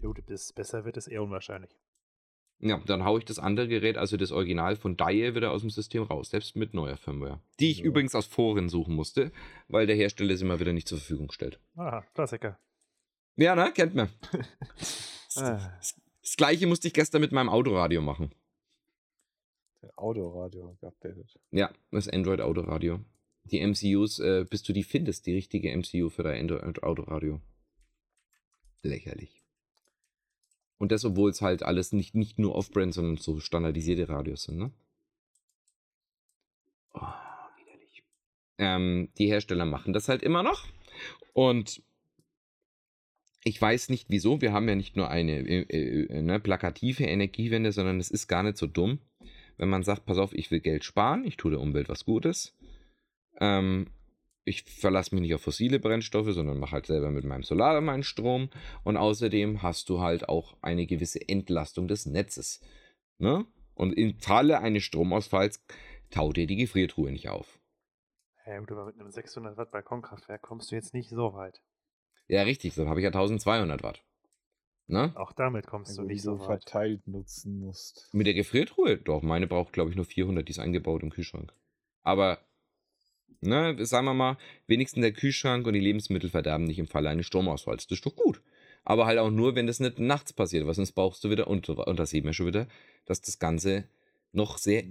[0.00, 1.70] Gut, bis es besser wird, ist eher unwahrscheinlich.
[2.60, 5.70] Ja, dann haue ich das andere Gerät, also das Original von Daie, wieder aus dem
[5.70, 7.40] System raus, selbst mit neuer Firmware.
[7.60, 7.84] Die ich Ja.
[7.84, 9.32] übrigens aus Foren suchen musste,
[9.68, 11.60] weil der Hersteller es immer wieder nicht zur Verfügung stellt.
[11.76, 12.58] Aha, Klassiker.
[13.36, 13.72] Ja, ne?
[13.74, 14.08] Kennt man.
[15.36, 15.58] Ah,
[16.22, 18.32] Das gleiche musste ich gestern mit meinem Autoradio machen.
[19.82, 21.40] Der Autoradio geupdatet.
[21.50, 23.00] Ja, das Android Autoradio.
[23.42, 27.40] Die MCUs, äh, bis du die findest, die richtige MCU für dein Android Autoradio.
[28.82, 29.43] Lächerlich.
[30.78, 34.58] Und das, obwohl es halt alles nicht, nicht nur Off-Brand, sondern so standardisierte Radios sind,
[34.58, 34.72] ne?
[36.94, 37.00] Oh,
[37.56, 38.02] widerlich.
[38.58, 40.66] Ähm, die Hersteller machen das halt immer noch.
[41.32, 41.82] Und
[43.44, 44.40] ich weiß nicht wieso.
[44.40, 48.42] Wir haben ja nicht nur eine äh, äh, ne, plakative Energiewende, sondern es ist gar
[48.42, 48.98] nicht so dumm,
[49.58, 52.56] wenn man sagt, pass auf, ich will Geld sparen, ich tue der Umwelt was Gutes.
[53.40, 53.88] Ähm,
[54.44, 58.02] ich verlasse mich nicht auf fossile Brennstoffe, sondern mache halt selber mit meinem Solar meinen
[58.02, 58.50] Strom.
[58.82, 62.60] Und außerdem hast du halt auch eine gewisse Entlastung des Netzes.
[63.18, 63.46] Ne?
[63.74, 65.64] Und im Falle eines Stromausfalls
[66.10, 67.58] taut dir die Gefriertruhe nicht auf.
[68.46, 71.62] ja, gut, aber mit einem 600 Watt Balkonkraftwerk kommst du jetzt nicht so weit.
[72.28, 74.02] Ja, richtig, dann habe ich ja 1200 Watt.
[74.86, 75.12] Ne?
[75.16, 76.62] Auch damit kommst du Also, nicht du so weit.
[76.64, 78.10] verteilt nutzen musst.
[78.12, 78.98] Mit der Gefriertruhe?
[78.98, 81.54] Doch, meine braucht, glaube ich, nur 400, die ist eingebaut im Kühlschrank.
[82.02, 82.38] Aber,
[83.44, 87.26] ne, sagen wir mal, wenigstens der Kühlschrank und die Lebensmittel verderben nicht im Falle eines
[87.26, 87.86] Stromausfalls.
[87.86, 88.42] Das ist doch gut.
[88.84, 91.68] Aber halt auch nur, wenn das nicht nachts passiert, weil sonst brauchst du wieder, und,
[91.68, 92.66] und das sehen wir schon wieder,
[93.06, 93.84] dass das Ganze
[94.32, 94.84] noch sehr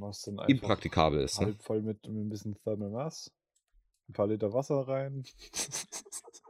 [0.47, 1.39] impraktikabel ist.
[1.39, 1.47] Ne?
[1.47, 3.31] halb voll mit, mit ein bisschen Thermal Mass.
[4.09, 5.23] Ein paar Liter Wasser rein.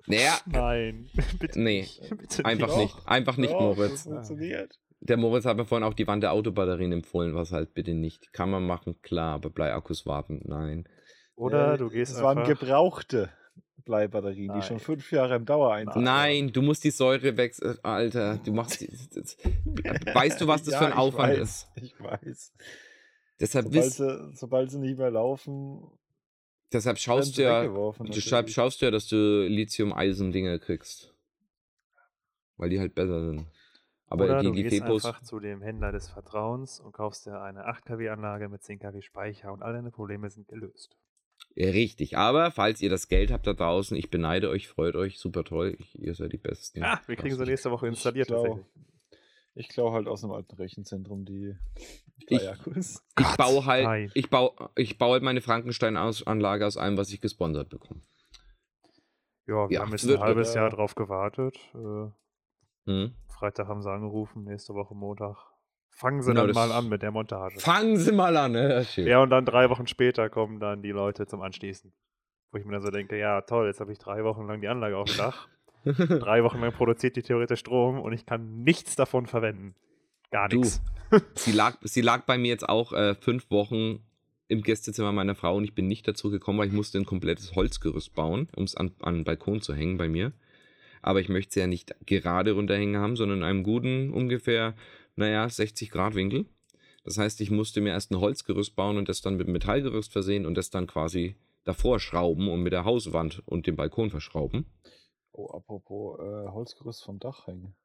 [0.05, 2.01] Naja, Nein, bitte Nee, nicht.
[2.17, 2.95] Bitte einfach Doch, nicht.
[3.05, 4.03] Einfach nicht, Doch, Moritz.
[4.03, 4.77] Funktioniert.
[4.99, 8.31] Der Moritz hat mir vorhin auch die Wand der Autobatterien empfohlen, was halt bitte nicht.
[8.31, 10.87] Kann man machen, klar, aber Bleiakkus warten, nein.
[11.35, 13.29] Oder Äh, du gehst Es waren gebrauchte
[13.85, 14.63] Bleibatterien, die Nein.
[14.63, 16.03] schon fünf Jahre im Dauereinsatz waren.
[16.03, 18.37] Nein, du musst die Säure wechseln, Alter.
[18.37, 19.37] Du machst die, das,
[20.13, 21.67] Weißt du, was das Ja, für ein Aufwand weiß, ist?
[21.75, 22.53] Ich weiß.
[23.39, 25.91] Deshalb Sobald wisst, sie, sobald sie nicht mehr laufen,
[26.71, 31.13] Deshalb schaust du ja, weggeworfen, deshalb schaust du ja, dass du Lithium-Eisen-Dinge kriegst.
[32.57, 33.45] Weil die halt besser sind.
[34.07, 37.25] Aber Oder die, du die gehst Febos, einfach zu dem Händler des Vertrauens und kaufst
[37.25, 40.97] dir eine 8 kW Anlage mit 10 kW Speicher und all deine Probleme sind gelöst.
[41.55, 42.17] Ja, richtig.
[42.17, 45.75] Aber falls ihr das Geld habt da draußen, ich beneide euch, freut euch, super toll.
[45.79, 46.83] Ich, ihr seid die Besten.
[46.83, 48.65] Ah, wir kriegen sie euch- nächste Woche installiert ich klau, tatsächlich.
[49.55, 51.55] ich klau halt aus einem alten Rechenzentrum die
[52.27, 53.03] Ich- Akkus.
[53.17, 54.11] Ich Gott, baue halt, nein.
[54.13, 58.01] ich baue, ich baue halt meine Frankenstein-Anlage aus allem, was ich gesponsert bekomme.
[59.45, 61.57] Ja, wir Ja, haben jetzt ein halbes Jahr drauf gewartet.
[61.75, 62.09] Äh,
[62.85, 63.13] Hm?
[63.29, 65.37] Freitag haben sie angerufen, nächste Woche Montag.
[65.95, 67.59] Fangen sie Genau, dann mal an mit der Montage.
[67.59, 68.83] Fangen Sie mal an, ne?
[68.85, 69.07] Schön.
[69.07, 71.93] Ja, und dann drei Wochen später kommen dann die Leute zum Anschließen.
[72.51, 74.67] Wo ich mir dann so denke, ja toll, jetzt habe ich drei Wochen lang die
[74.67, 75.47] Anlage auf dem Dach.
[75.85, 79.75] drei Wochen lang produziert die theoretisch Strom und ich kann nichts davon verwenden.
[80.31, 80.81] Gar nichts.
[81.35, 83.99] sie, lag, sie lag bei mir jetzt auch äh, fünf Wochen
[84.47, 87.55] im Gästezimmer meiner Frau und ich bin nicht dazu gekommen, weil ich musste ein komplettes
[87.55, 90.33] Holzgerüst bauen, um es an, an den Balkon zu hängen bei mir.
[91.01, 94.73] Aber ich möchte sie ja nicht gerade runterhängen haben, sondern in einem guten, ungefähr,
[95.15, 96.45] naja, 60 Grad Winkel.
[97.03, 100.45] Das heißt, ich musste mir erst ein Holzgerüst bauen und das dann mit Metallgerüst versehen
[100.45, 104.65] und das dann quasi davor schrauben und mit der Hauswand und dem Balkon verschrauben.
[105.31, 107.75] Oh, apropos äh, Holzgerüst vom Dach hängen.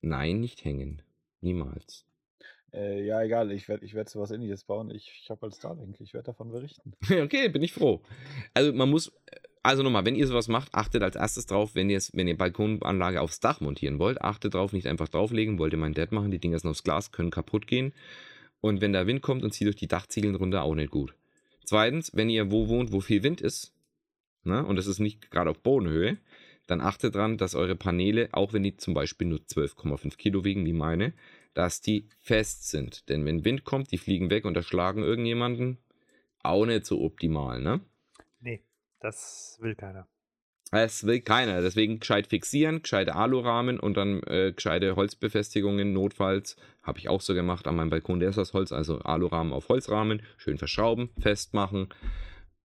[0.00, 1.02] Nein, nicht hängen.
[1.40, 2.04] Niemals.
[2.72, 4.90] Äh, ja, egal, ich werde ich werd sowas ähnliches bauen.
[4.90, 6.94] Ich, ich habe als Starlink, ich werde davon berichten.
[7.22, 8.02] Okay, bin ich froh.
[8.54, 9.12] Also man muss,
[9.62, 13.40] also nochmal, wenn ihr sowas macht, achtet als erstes drauf, wenn wenn ihr Balkonanlage aufs
[13.40, 16.58] Dach montieren wollt, achtet drauf, nicht einfach drauflegen, wollt ihr mein Dad machen, die Dinger
[16.58, 17.92] sind aufs Glas, können kaputt gehen.
[18.60, 21.14] Und wenn der Wind kommt und zieht durch die Dachziegeln runter, auch nicht gut.
[21.64, 23.72] Zweitens, wenn ihr wo wohnt, wo viel Wind ist,
[24.44, 26.18] ne, und es ist nicht gerade auf Bodenhöhe,
[26.66, 30.64] dann achtet dran, dass eure Paneele, auch wenn die zum Beispiel nur 12,5 Kilo wiegen,
[30.66, 31.12] wie meine,
[31.54, 33.08] dass die fest sind.
[33.08, 35.78] Denn wenn Wind kommt, die fliegen weg und erschlagen irgendjemanden,
[36.42, 37.80] auch nicht so optimal, ne?
[39.02, 40.08] Das will keiner.
[40.70, 41.60] Das will keiner.
[41.60, 45.92] Deswegen gescheit fixieren, gescheite Alurahmen und dann äh, gescheite Holzbefestigungen.
[45.92, 48.20] Notfalls habe ich auch so gemacht an meinem Balkon.
[48.20, 50.22] Der ist aus Holz, also Alurahmen auf Holzrahmen.
[50.38, 51.88] Schön verschrauben, festmachen,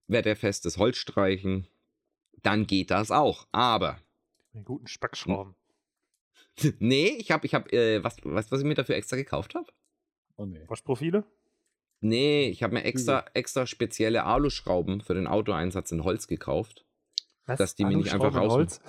[0.07, 1.67] wetterfestes Holz streichen.
[2.43, 3.47] Dann geht das auch.
[3.51, 3.97] Aber,
[4.53, 5.55] Einen guten Spackschrauben.
[6.79, 9.67] nee, ich habe, ich habe, äh, was, was, was ich mir dafür extra gekauft habe?
[10.35, 10.63] Oh nee.
[10.67, 11.25] Waschprofile?
[11.99, 16.85] Nee, ich habe mir extra, extra spezielle Aluschrauben für den Autoeinsatz in Holz gekauft.
[17.45, 17.57] Was?
[17.57, 18.81] Dass die mir nicht einfach in raus- Holz?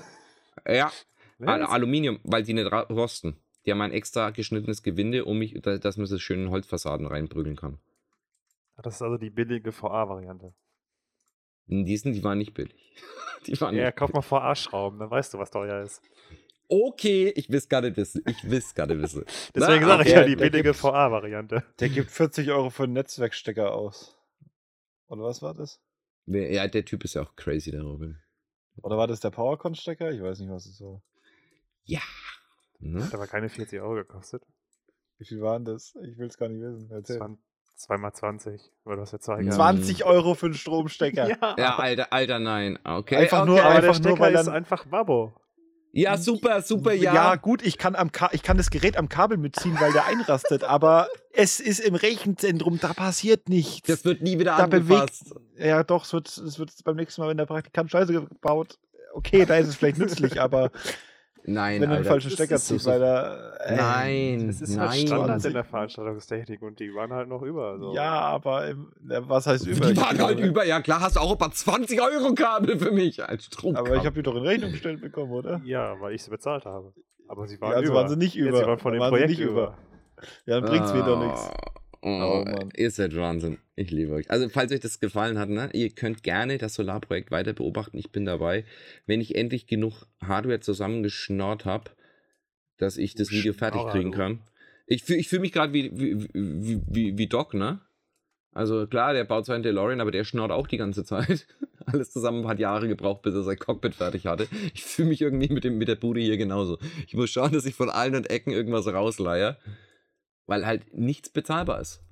[0.66, 0.92] Ja,
[1.40, 1.62] Al?
[1.62, 3.40] Aluminium, weil die nicht rosten.
[3.64, 7.06] Die haben ein extra geschnittenes Gewinde, um mich, da- dass man sie schön in Holzfassaden
[7.06, 7.78] reinprügeln kann.
[8.76, 10.54] Ach, Das ist also die billige VA-Variante.
[11.66, 12.74] Die, sind, die waren nicht billig.
[13.46, 16.02] Die waren Ja, kauf mal VA-Schrauben, dann weißt du, was teuer ist.
[16.68, 18.22] Okay, ich will's gar nicht wissen.
[18.26, 19.24] Ich will's gar nicht wissen.
[19.54, 20.74] Deswegen sage ich ja die billige.
[20.74, 21.64] VA-Variante.
[21.80, 24.16] Der gibt 40 Euro für einen Netzwerkstecker aus.
[25.06, 25.80] Oder was war das?
[26.26, 28.18] Wer- Ja, der Typ ist ja auch crazy, der Robin.
[28.82, 30.10] Oder war das der PowerCon-Stecker?
[30.12, 31.02] Ich weiß nicht, was es war.
[31.84, 32.00] Ja.
[32.80, 33.02] Ne?
[33.02, 34.42] Hat aber keine 40 Euro gekostet.
[35.16, 35.94] Wie viel waren das?
[36.02, 36.90] Ich will es gar nicht wissen.
[36.92, 37.18] Erzähl.
[37.18, 37.38] waren
[37.78, 39.46] 2x20, weil du hast ja zwei Mhm.
[39.46, 39.54] gehabt.
[39.56, 41.28] 20 Euro für einen Stromstecker.
[41.40, 42.78] Ja, Ja, Alter, Alter, nein.
[42.84, 43.16] Okay.
[43.16, 43.50] Einfach okay.
[43.50, 45.34] nur- aber der einfach nur, Stecker weil ist dann- einfach Babbo.
[45.98, 47.12] Ja, super, super, ja.
[47.12, 50.06] Ja, gut, ich kann, am Ka ich kann das Gerät am Kabel mitziehen, weil der
[50.06, 53.88] einrastet, aber es ist im Rechenzentrum, da passiert nichts.
[53.88, 55.34] Das wird nie wieder Da angefasst.
[55.56, 58.78] ja, doch, es wird, es wird beim nächsten Mal, wenn der Praktikant Scheiße gebaut,
[59.12, 60.70] okay, da ist es vielleicht nützlich, aber
[61.44, 63.56] Nein, wenn du den falschen das Stecker ziehst, so- weil da.
[63.58, 64.88] äh, Nein, Das ist nein.
[64.88, 65.46] halt Standard 20.
[65.48, 67.78] in der Veranstaltungstechnik und die waren halt noch über.
[67.78, 67.94] So.
[67.94, 69.86] Ja, aber im, ja, was heißt über?
[69.86, 70.64] Die waren halt über.
[70.64, 73.76] Ja, klar, hast du auch ein paar 20 Euro Kabel für mich als Strom.
[73.76, 75.60] Aber ich habe die doch in Rechnung gestellt bekommen, oder?
[75.64, 76.92] Ja, weil ich sie bezahlt habe.
[77.28, 78.00] Aber sie waren Ja, also über.
[78.00, 78.58] waren sie nicht Ja, über.
[78.58, 79.50] sie waren von dem Projekt nicht über.
[79.50, 79.78] über.
[80.46, 81.48] Ja, dann bringt's mir doch nichts.
[82.02, 82.68] Oh, Oh.
[82.76, 83.58] Ihr seid Wahnsinn.
[83.76, 84.30] Ich liebe euch.
[84.30, 87.98] Also, falls euch das gefallen hat, ne, ihr könnt gerne das Solarprojekt weiter beobachten.
[87.98, 88.64] Ich bin dabei.
[89.06, 91.90] Wenn ich endlich genug Hardware zusammengeschnort habe,
[92.76, 94.40] dass ich das Video fertig kriegen kann.
[94.86, 97.80] Ich, fühl- ich fühle mich gerade wie, wie, wie, wie, wie Doc, ne?
[98.52, 101.46] Also klar, der baut zwar einen DeLorean, aber der schnort auch die ganze Zeit.
[101.86, 104.46] Alles zusammen hat Jahre gebraucht, bis er sein Cockpit fertig hatte.
[104.74, 106.78] Ich fühle mich irgendwie mit, dem, mit der Bude hier genauso.
[107.06, 109.56] Ich muss schauen, dass ich von allen und Ecken irgendwas rausleihe,
[110.48, 112.02] weil halt nichts bezahlbar ist.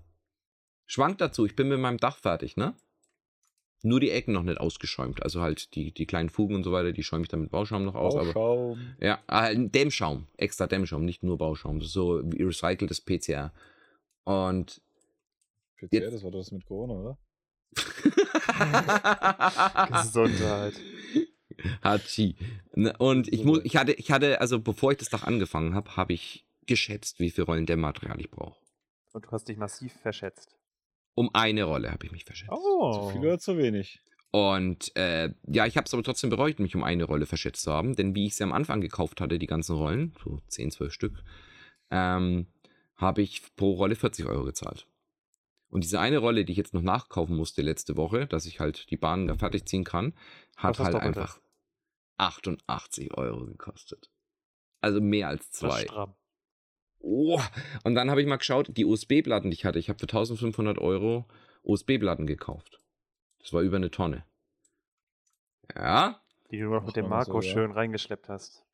[0.86, 2.74] Schwank dazu, ich bin mit meinem Dach fertig, ne?
[3.82, 5.22] Nur die Ecken noch nicht ausgeschäumt.
[5.22, 7.84] Also halt die, die kleinen Fugen und so weiter, die schäume ich dann mit Bauschaum
[7.84, 8.14] noch aus.
[8.14, 8.94] Aber Bauschaum.
[9.00, 11.80] ja, äh, Dämmschaum, extra Dämmschaum, nicht nur Bauschaum.
[11.82, 13.52] So wie recyceltes PCR.
[14.24, 14.80] Und
[15.76, 17.18] PCR, Jetzt- das war das mit Corona, oder?
[19.92, 20.74] Gesundheit.
[21.82, 22.36] Hatschi.
[22.74, 25.96] Ne, Und ich, mu ich, hatte, ich hatte, also bevor ich das Dach angefangen habe,
[25.96, 28.58] habe ich geschätzt, wie viel Rollen Dämmmaterial ich brauche.
[29.12, 30.56] Und du hast dich massiv verschätzt.
[31.14, 32.52] Um eine Rolle habe ich mich verschätzt.
[32.52, 32.92] Oh.
[32.92, 34.00] Zu viel oder zu wenig?
[34.30, 37.72] Und äh, ja, ich habe es aber trotzdem bereut, mich um eine Rolle verschätzt zu
[37.72, 40.92] haben, denn wie ich sie am Anfang gekauft hatte, die ganzen Rollen, so 10, 12
[40.92, 41.22] Stück,
[41.90, 42.46] ähm,
[42.96, 44.86] habe ich pro Rolle 40 Euro gezahlt.
[45.68, 48.90] Und diese eine Rolle, die ich jetzt noch nachkaufen musste letzte Woche, dass ich halt
[48.90, 50.14] die Bahn da fertig ziehen kann,
[50.56, 51.40] hat das halt einfach
[52.18, 54.10] 88 Euro gekostet.
[54.80, 55.82] Also mehr als Das ist zwei.
[55.82, 56.14] stramm.
[57.06, 57.40] Oh.
[57.84, 60.78] Und dann habe ich mal geschaut, die USB-Platten, die ich hatte, ich habe für 1500
[60.78, 61.24] Euro
[61.62, 62.80] USB-Platten gekauft.
[63.38, 64.24] Das war über eine Tonne.
[65.74, 67.52] Ja, Die du noch mit dem Ach, so, Marco ja.
[67.52, 68.64] schön reingeschleppt hast.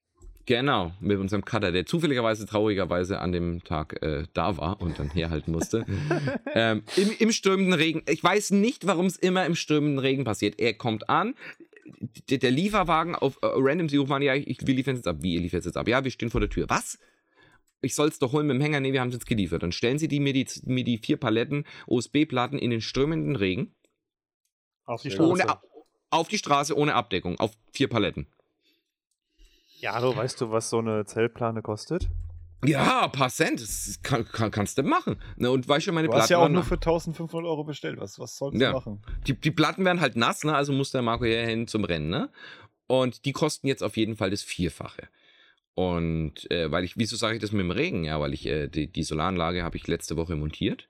[0.46, 5.10] genau, mit unserem Cutter, der zufälligerweise, traurigerweise an dem Tag äh, da war und dann
[5.10, 5.84] herhalten musste.
[6.54, 8.02] ähm, im, Im stürmenden Regen.
[8.08, 10.58] Ich weiß nicht, warum es immer im stürmenden Regen passiert.
[10.58, 11.34] Er kommt an,
[12.30, 15.18] der, Lieferwagen auf äh, Random, sie rufen an, ja, ich, wir liefern es jetzt ab.
[15.20, 15.86] Wie, ihr liefert es jetzt ab?
[15.86, 16.64] Ja, wir stehen vor der Tür.
[16.68, 16.98] Was?
[17.82, 18.80] Ich soll es doch holen mit dem Hänger.
[18.80, 19.62] Nee, wir haben es jetzt geliefert.
[19.62, 23.74] Dann stellen sie die, mir, die, mir die vier Paletten USB-Platten in den strömenden Regen.
[24.84, 25.30] Auf die Straße.
[25.30, 25.44] Ohne,
[26.10, 27.38] auf die Straße, ohne Abdeckung.
[27.40, 28.26] Auf vier Paletten.
[29.80, 32.08] Ja, hallo, weißt du, was so eine Zellplane kostet?
[32.64, 33.60] Ja, ein paar Cent.
[33.60, 35.20] Das kann, kann, kannst du machen.
[35.36, 37.64] Ne, und weißt du, meine Du hast Platten ja auch waren- nur für 1500 Euro
[37.64, 37.98] bestellt.
[37.98, 38.70] Was, was sollst Ja.
[38.70, 39.02] du machen?
[39.26, 40.54] die, die Platten werden halt nass, ne?
[40.54, 42.08] also muss der Marco hierhin zum Rennen.
[42.10, 42.30] Ne?
[42.86, 45.08] Und die kosten jetzt auf jeden Fall das Vierfache.
[45.74, 48.04] Und äh, weil ich, wieso sage ich das mit dem Regen?
[48.04, 50.88] Ja, weil ich äh, die, die Solaranlage habe ich letzte Woche montiert.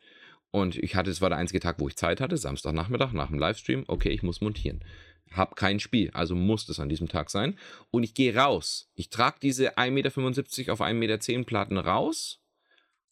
[0.51, 3.39] Und ich hatte, es war der einzige Tag, wo ich Zeit hatte, Samstagnachmittag nach dem
[3.39, 3.85] Livestream.
[3.87, 4.85] Okay, ich muss montieren.
[5.31, 7.59] Hab kein Spiel, also muss es an diesem Tag sein.
[7.91, 8.91] Und ich gehe raus.
[8.95, 12.43] Ich trage diese 1,75 Meter auf 1,10 Meter Platten raus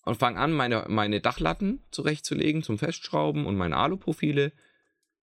[0.04, 4.52] und fange an, meine, meine Dachlatten zurechtzulegen zum Festschrauben und meine Aluprofile.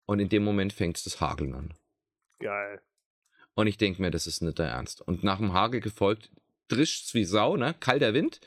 [0.06, 1.76] Und in dem Moment fängt das Hageln an.
[2.40, 2.82] Geil.
[3.60, 5.02] Und ich denke mir, das ist nicht der Ernst.
[5.02, 6.32] Und nach dem Hagel gefolgt,
[6.70, 7.76] drischt's wie Sau, ne?
[7.82, 8.40] Kalter Wind.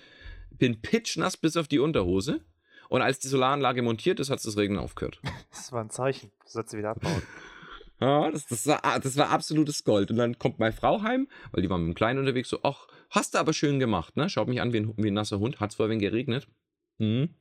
[0.53, 2.41] Bin pitchnass bis auf die Unterhose.
[2.89, 5.21] Und als die Solaranlage montiert ist, hat das Regen aufgehört.
[5.51, 6.33] Das war ein Zeichen.
[6.45, 7.23] Du sollst sie wieder abbauen.
[8.01, 10.11] Ja, das, das, war, das war absolutes Gold.
[10.11, 12.89] Und dann kommt meine Frau heim, weil die war mit dem Kleinen unterwegs, so, ach,
[13.11, 14.29] hast du aber schön gemacht, ne?
[14.29, 15.61] Schaut mich an wie ein, wie ein nasser Hund.
[15.61, 16.49] Hat's vorher wenn geregnet.
[16.99, 17.35] Mhm.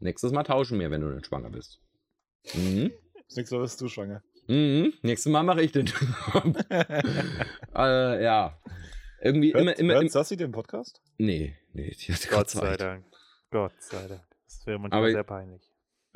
[0.00, 1.80] Nächstes Mal tauschen wir, wenn du nicht schwanger bist.
[2.52, 2.90] Mhm.
[3.26, 4.22] Das nächste Mal bist du schwanger.
[4.46, 4.92] Mhm.
[5.02, 5.86] Nächstes Mal mache ich den.
[7.74, 8.60] äh, ja.
[9.22, 11.00] Irgendwie immer, Hört, immer, hört im, Sassi den Podcast?
[11.16, 12.76] Nee, nee, die hat Gott sei.
[12.76, 13.06] Dank.
[13.50, 14.22] Gott sei Dank.
[14.46, 15.62] Das wäre manchmal Aber- sehr peinlich.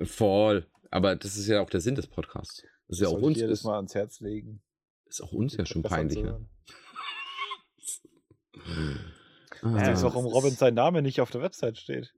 [0.04, 0.66] Voll.
[0.90, 2.62] Aber das ist ja auch der Sinn des Podcasts.
[2.86, 4.62] Das ist ja auch Soll ich uns, dir das mal ans Herz legen.
[5.06, 6.22] ist auch uns ja schon peinlich.
[6.22, 6.46] Ne?
[9.60, 9.76] Ah.
[9.76, 12.14] Ich weiß, warum Robin sein Name nicht auf der Website steht.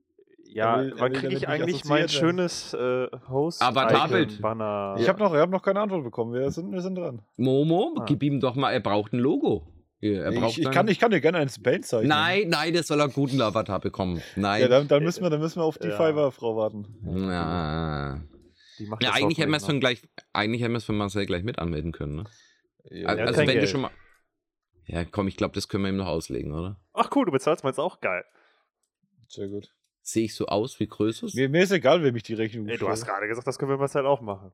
[0.53, 4.41] Ja, will- wann kriege ich eigentlich mein schönes äh, host Avatarbild.
[4.41, 6.33] banner Ich habe noch, ich hab noch keine Antwort bekommen.
[6.33, 7.21] Wir sind, wir sind dran.
[7.37, 8.05] Momo, Ah.
[8.05, 9.67] gib ihm doch mal, er braucht ein Logo.
[10.01, 12.09] Ja, Er braucht Ich, ich, kann, ich kann dir gerne eins Band zeichnen.
[12.09, 14.21] Nein, nein, das soll er guten Avatar bekommen.
[14.35, 14.61] Nein.
[14.61, 15.95] Ja, dann, dann, müssen wir, dann müssen wir auf die Ja.
[15.95, 16.87] Fiverr-Frau warten.
[17.05, 18.19] ja.
[18.79, 20.01] Die macht ja eigentlich hätten wir es von gleich,
[20.33, 22.23] eigentlich hätten wir es von Marcel gleich mit anmelden können, ne?
[22.89, 23.69] Ja, also kein wenn du Geld.
[23.69, 23.91] schon mal.
[24.87, 26.79] Ja, komm, ich glaube, das können wir ihm noch auslegen, oder?
[26.93, 28.25] Ach cool, du bezahlst meins auch geil.
[29.27, 29.71] Sehr gut.
[30.03, 31.33] Sehe ich so aus wie Krösus?
[31.35, 33.71] Mir, mir ist egal, wem ich die Rechnung Ey, du hast gerade gesagt, das können
[33.71, 34.51] wir Marcel auch machen.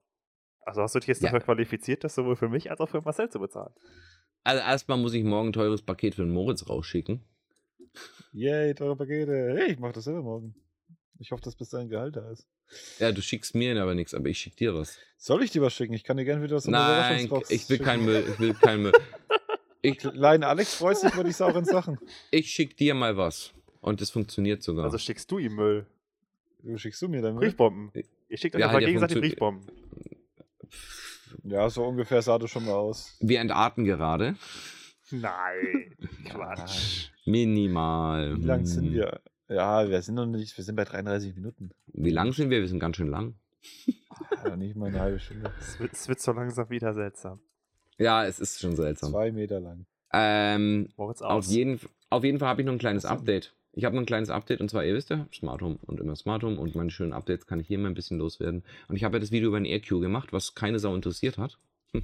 [0.61, 1.27] Also hast du dich jetzt Ja.
[1.31, 3.73] dafür qualifiziert, das sowohl für mich als auch für Marcel zu bezahlen.
[4.43, 7.23] Also erstmal muss ich morgen ein teures Paket für den Moritz rausschicken.
[8.33, 9.55] Yay, teure Pakete.
[9.57, 10.55] Hey, ich mach das selber morgen.
[11.19, 12.47] Ich hoffe, dass bis dahin Gehalt da ist.
[12.99, 14.97] Ja, du schickst mir aber nichts, aber ich schick dir was.
[15.17, 15.93] Soll ich dir was schicken?
[15.93, 16.91] Ich kann dir gerne wieder eine Nein,
[17.25, 17.85] Überraschungsbox ich will schicken.
[17.85, 18.91] keinen Müll, ich will keinen Müll.
[19.81, 21.97] Ich, Klein Alex freut sich über die sauren Sachen.
[22.29, 23.53] ich schick dir mal was.
[23.87, 24.85] Und das funktioniert sogar.
[24.85, 25.85] Also schickst du ihm Müll.
[26.63, 27.43] Du schickst du mir dann mit?
[27.43, 27.91] Briefbomben.
[28.29, 29.67] Ihr schickt euch Ja, halt ja gegenseitig Briefbomben.
[31.43, 33.15] Ja, so ungefähr sah das schon mal aus.
[33.21, 34.35] Wir entarten gerade.
[35.11, 35.95] Nein,
[36.25, 37.09] Quatsch.
[37.25, 38.37] Minimal.
[38.37, 38.93] Wie lang sind Hm.
[38.93, 39.21] wir?
[39.49, 41.71] Ja, wir sind noch nicht, wir sind bei 33 Minuten.
[41.93, 42.59] Wie lang sind wir?
[42.59, 43.35] Wir sind ganz schön lang.
[44.43, 45.53] Ja, nicht mal eine halbe Stunde.
[45.59, 47.39] Es wird, es wird so langsam wieder seltsam.
[47.97, 49.11] Ja, es ist schon seltsam.
[49.11, 49.85] Zwei Meter lang.
[50.11, 51.49] Ähm, auf, aus.
[51.49, 53.05] jeden, auf jeden Fall habe ich noch ein kleines.
[53.05, 53.55] Update.
[53.77, 56.15] Ich habe noch ein kleines Update und zwar, ihr wisst ja, Smart Home und immer
[56.15, 58.63] Smart Home und meine schönen Updates kann ich hier mal ein bisschen loswerden.
[58.87, 61.59] Und ich habe ja das Video über den AirQ gemacht, was keine Sau interessiert hat.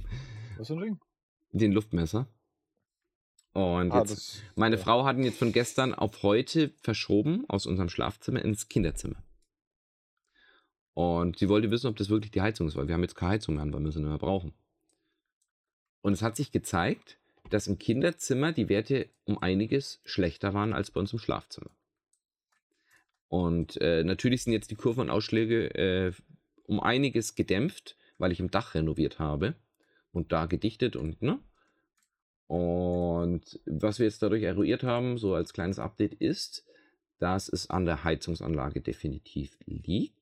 [0.56, 1.00] Was für ein Ding?
[1.50, 2.28] Den Luftmesser.
[3.54, 4.82] Und Ah, jetzt, das, meine ja.
[4.82, 9.20] Frau hat ihn jetzt von gestern auf heute verschoben aus unserem Schlafzimmer ins Kinderzimmer.
[10.92, 13.32] Und sie wollte wissen, ob das wirklich die Heizung ist, weil wir haben jetzt keine
[13.32, 14.54] Heizung mehr an, weil wir sie nicht mehr brauchen.
[16.02, 17.18] Und es hat sich gezeigt,
[17.50, 21.70] dass im Kinderzimmer die Werte um einiges schlechter waren als bei uns im Schlafzimmer.
[23.28, 26.12] Und äh, natürlich sind jetzt die Kurven und Ausschläge äh,
[26.64, 29.54] um einiges gedämpft, weil ich im Dach renoviert habe
[30.12, 31.40] und da gedichtet und, ne?
[32.46, 36.64] Und was wir jetzt dadurch eruiert haben, so als kleines Update, ist,
[37.18, 40.14] dass es an der Heizungsanlage definitiv liegt.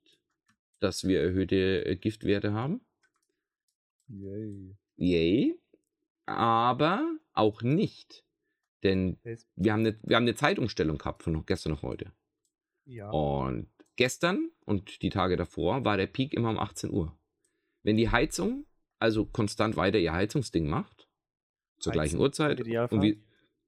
[0.80, 2.82] dass wir erhöhte äh, Giftwerte haben.
[4.08, 4.76] Yay.
[4.96, 5.61] Yay.
[6.36, 8.24] Aber auch nicht.
[8.82, 9.18] Denn
[9.54, 12.12] wir haben eine, wir haben eine Zeitumstellung gehabt von gestern auf heute.
[12.84, 13.10] Ja.
[13.10, 17.16] Und gestern und die Tage davor war der Peak immer um 18 Uhr.
[17.82, 18.66] Wenn die Heizung
[19.02, 21.08] also konstant weiter ihr Heizungsding macht,
[21.80, 22.98] zur gleichen Heizen, Uhrzeit, Idealfall?
[22.98, 23.24] und wie,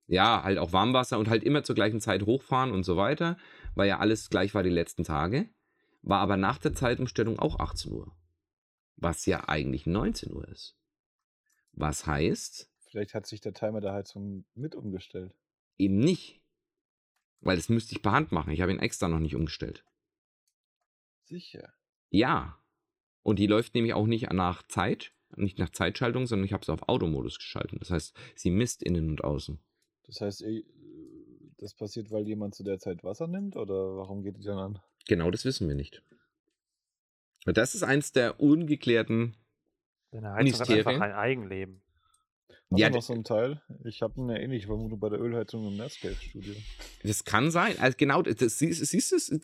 [0.07, 3.37] ja, halt auch Warmwasser und halt immer zur gleichen Zeit hochfahren und so weiter,
[3.75, 5.51] weil ja alles gleich war die letzten Tage,
[6.03, 8.17] war aber nach der Zeitumstellung auch 18 Uhr.
[8.97, 10.77] Was ja eigentlich 19 Uhr ist.
[11.77, 15.35] Was heißt, Vielleicht hat sich der Timer der Heizung mit umgestellt.
[15.79, 16.41] eben nicht.
[17.41, 18.53] Weil das müsste ich per Hand machen.
[18.53, 19.85] Ich habe ihn extra noch nicht umgestellt.
[21.25, 21.75] Sicher.
[22.11, 22.59] Ja.
[23.22, 26.72] Und die läuft nämlich auch nicht nach Zeit, nicht nach Zeitschaltung, sondern ich habe sie
[26.72, 27.81] auf Automodus geschaltet.
[27.81, 29.59] Das heißt, sie misst innen und außen.
[30.07, 30.64] Das heißt, eh,
[31.59, 33.57] das passiert, weil jemand zu der Zeit Wasser nimmt?
[33.57, 34.79] Oder warum geht die dann an?
[35.09, 36.03] Genau das wissen wir nicht.
[37.47, 39.37] Das ist eins der ungeklärten.
[40.15, 41.83] Deine Heizung hat einfach ein Eigenleben.
[42.71, 43.61] Hast Ja, noch so ein Teil?
[43.85, 46.55] Ich habe eine ähnliche Vermutung bei der Ölheizung im Netscape-Studio.
[47.03, 47.75] Das kann sein.
[47.81, 49.41] Also genau, das, siehst, du, das,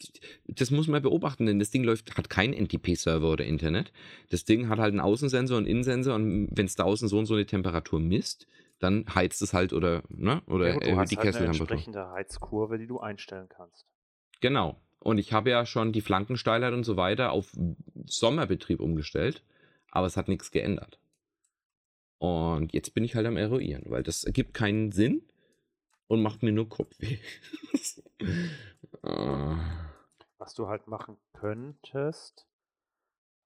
[0.47, 3.93] das muss man beobachten, denn das Ding läuft, hat keinen NTP-Server oder Internet.
[4.31, 7.19] Das Ding hat halt einen Außensensor und einen Innensensor und wenn es da außen so
[7.19, 8.47] und so eine Temperatur misst,
[8.79, 12.11] dann heizt es halt oder, ne, oder ja, gut, du hast die halt eine entsprechende
[12.11, 13.87] Heizkurve, die du einstellen kannst.
[14.41, 14.81] Genau.
[15.01, 17.53] Und ich habe ja schon die Flankensteilheit und so weiter auf
[18.07, 19.43] Sommerbetrieb umgestellt,
[19.91, 20.99] aber es hat nichts geändert.
[22.19, 25.27] Und jetzt bin ich halt am Eruieren, weil das ergibt keinen Sinn
[26.07, 27.19] und macht mir nur Kopfweh.
[29.03, 29.57] Ah.
[30.37, 32.47] Was du halt machen könntest,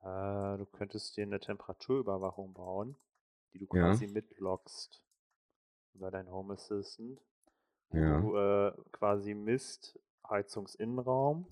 [0.01, 2.97] äh, du könntest dir eine Temperaturüberwachung bauen,
[3.53, 3.83] die du Ja.
[3.89, 5.01] quasi mitloggst
[5.95, 7.21] über dein Home Assistant.
[7.93, 8.21] Ja.
[8.21, 11.47] Du äh, quasi misst Heizungsinnenraum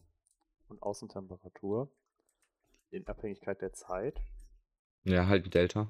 [0.69, 1.89] und Außentemperatur
[2.91, 4.21] in Abhängigkeit der Zeit.
[5.05, 5.89] Ja, halt ein Delta.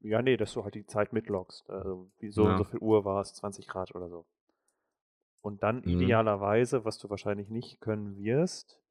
[0.00, 1.68] Ja, nee, dass du halt die Zeit mitloggst.
[1.68, 2.56] Also wie so und Ja.
[2.56, 4.24] so viel Uhr war es, 20 Grad oder so.
[5.40, 5.92] Und dann Mhm.
[5.92, 8.82] idealerweise, was du wahrscheinlich nicht können wirst,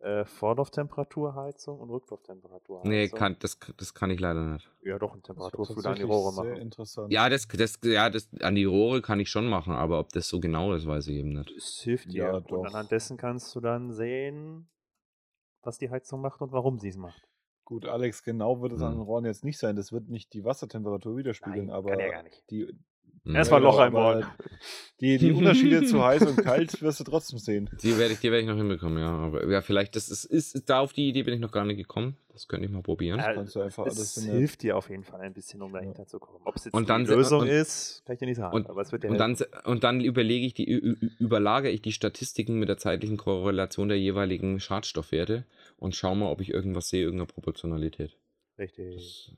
[0.00, 2.88] äh, Vorlauftemperaturheizung und Rücklauftemperaturheizung.
[2.90, 4.70] Nee, kann, das, das kann ich leider nicht.
[4.82, 6.62] Ja, doch, ein Das Temperaturfühler an die Rohre Sehr machen.
[6.62, 7.12] interessant.
[7.12, 10.28] Ja, das, das, ja, das an die Rohre kann ich schon machen, aber ob das
[10.28, 11.54] so genau ist, weiß ich eben nicht.
[11.56, 12.24] Es hilft dir.
[12.24, 14.68] Ja, und anhand dessen kannst du dann sehen,
[15.62, 17.28] was die Heizung macht und warum sie es macht.
[17.70, 18.98] Gut, Alex, genau wird es an Hm.
[18.98, 19.76] den Rohren jetzt nicht sein.
[19.76, 22.42] Das wird nicht die Wassertemperatur widerspiegeln, Nein, aber kann ja gar nicht.
[22.50, 22.66] die,
[23.22, 23.36] Hm.
[23.36, 24.24] Erstmal Loch aber einbauen.
[25.02, 27.68] Die, die Unterschiede zu heiß und kalt wirst du trotzdem sehen.
[27.82, 29.10] Die werde ich, die werde ich noch hinbekommen, ja.
[29.10, 31.76] Aber ja, vielleicht, das ist, ist, da auf die Idee bin ich noch gar nicht
[31.76, 32.16] gekommen.
[32.32, 33.20] Das könnte ich mal probieren.
[33.20, 35.60] Äh, kannst du einfach alles es in der- hilft dir auf jeden Fall ein bisschen,
[35.60, 36.40] um dahinter zu kommen.
[36.46, 38.54] Ob es jetzt Und dann die Lösung und- ist, kann ich dir nicht sagen.
[38.56, 39.52] Und, aber es wird dir und, dann, helfen.
[39.66, 40.64] und dann überlege ich die,
[41.18, 45.44] überlagere ich die Statistiken mit der zeitlichen Korrelation der jeweiligen Schadstoffwerte
[45.80, 48.16] und schaue mal, ob ich irgendwas sehe, irgendeine Proportionalität.
[48.58, 48.94] Richtig.
[48.94, 49.32] Das,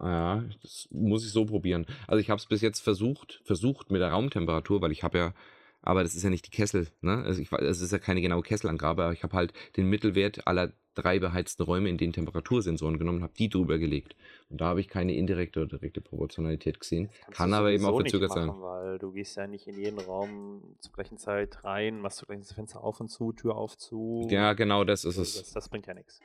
[0.00, 1.86] ja, das muss ich so probieren.
[2.08, 5.34] Also ich habe es bis jetzt versucht, versucht mit der Raumtemperatur, weil ich habe ja,
[5.82, 7.22] aber das ist ja nicht die Kessel, ne?
[7.24, 10.72] Also ich, es ist ja keine genaue Kesselangabe, aber ich habe halt den Mittelwert aller
[10.96, 14.16] drei beheizten Räume in den Temperatursensoren genommen und habe die drüber gelegt.
[14.50, 17.10] Und da habe ich keine indirekte oder direkte Proportionalität gesehen.
[17.30, 18.48] Kann aber eben auch verzögert sein.
[18.48, 22.40] Weil du gehst ja nicht in jeden Raum zur gleichen Zeit rein, machst du gleich
[22.40, 24.26] das Fenster auf und zu, Tür auf zu.
[24.30, 25.52] Ja, genau das ist das, es.
[25.52, 26.20] das bringt ja nichts.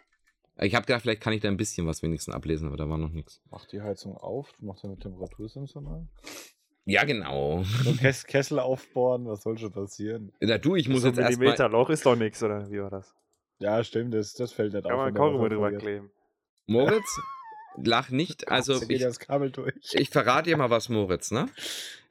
[0.60, 2.98] Ich habe gedacht, vielleicht kann ich da ein bisschen was wenigstens ablesen, aber da war
[2.98, 3.42] noch nichts.
[3.50, 6.10] Mach die Heizung auf, mach deine Temperatursensor rein.
[6.86, 7.64] Ja, genau.
[7.84, 10.32] So Kess Kessel aufbohren, was soll schon passieren?
[10.40, 11.46] Na du, ich muss so jetzt ein erstmal.
[11.46, 13.16] Millimeterloch ist doch nichts, oder wie war das?
[13.62, 14.98] Ja, stimmt, das, das fällt nicht Kann auf.
[14.98, 16.12] man wenn der Kaugummi drüber kleben.
[16.66, 17.20] Moritz,
[17.78, 18.50] lach nicht.
[18.50, 19.74] Also ich, das Kabel durch.
[19.94, 21.48] ich verrate dir mal was, Moritz, ne?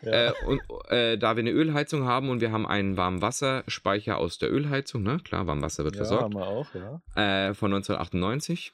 [0.02, 0.28] Ja.
[0.28, 4.52] Äh, und äh, da wir eine Ölheizung haben und wir haben einen Warmwasserspeicher aus der
[4.52, 5.18] Ölheizung, ne?
[5.24, 6.24] Klar, Warmwasser wird ja, versorgt.
[6.24, 7.48] haben wir auch, ja.
[7.48, 8.72] äh, von 1998.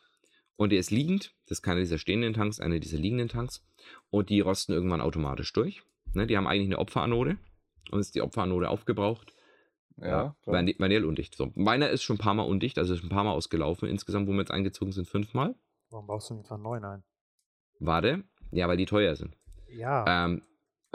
[0.57, 1.35] Und der ist liegend.
[1.47, 3.62] Das ist keiner dieser stehenden Tanks, einer dieser liegenden Tanks.
[4.11, 5.83] Und die rosten irgendwann automatisch durch.
[6.14, 7.37] Ne, die haben eigentlich eine Opferanode.
[7.91, 9.33] Und ist die Opferanode aufgebraucht.
[9.99, 11.35] Ja, vani- Vanille undicht.
[11.35, 13.89] So, meiner ist schon ein paar Mal undicht, also ist ein paar Mal ausgelaufen.
[13.89, 15.55] Insgesamt, wo wir jetzt eingezogen sind, fünfmal.
[15.91, 17.05] Warum baust du nicht einen neuen ein?
[17.79, 18.25] Warte.
[18.51, 19.37] Ja, weil die teuer sind.
[19.69, 20.27] Ja.
[20.27, 20.43] Ähm,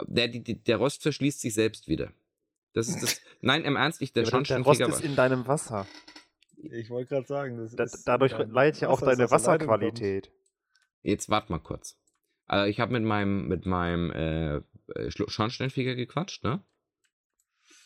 [0.06, 2.12] der, die, der Rost verschließt sich selbst wieder.
[2.74, 3.20] Das ist das.
[3.40, 5.04] Nein, im Ernst, ich, der Ja, aber der Rost Schornsteinfeger.
[5.04, 5.86] ist in deinem Wasser.
[6.56, 10.30] Ich wollte gerade sagen, das Da, ist dadurch leidet ja auch Wasser, deine Wasserqualität.
[11.02, 11.98] Jetzt wart mal kurz.
[12.46, 14.56] Also ich habe mit meinem mit meinem äh,
[14.94, 16.62] äh, Schornsteinfeger gequatscht, ne?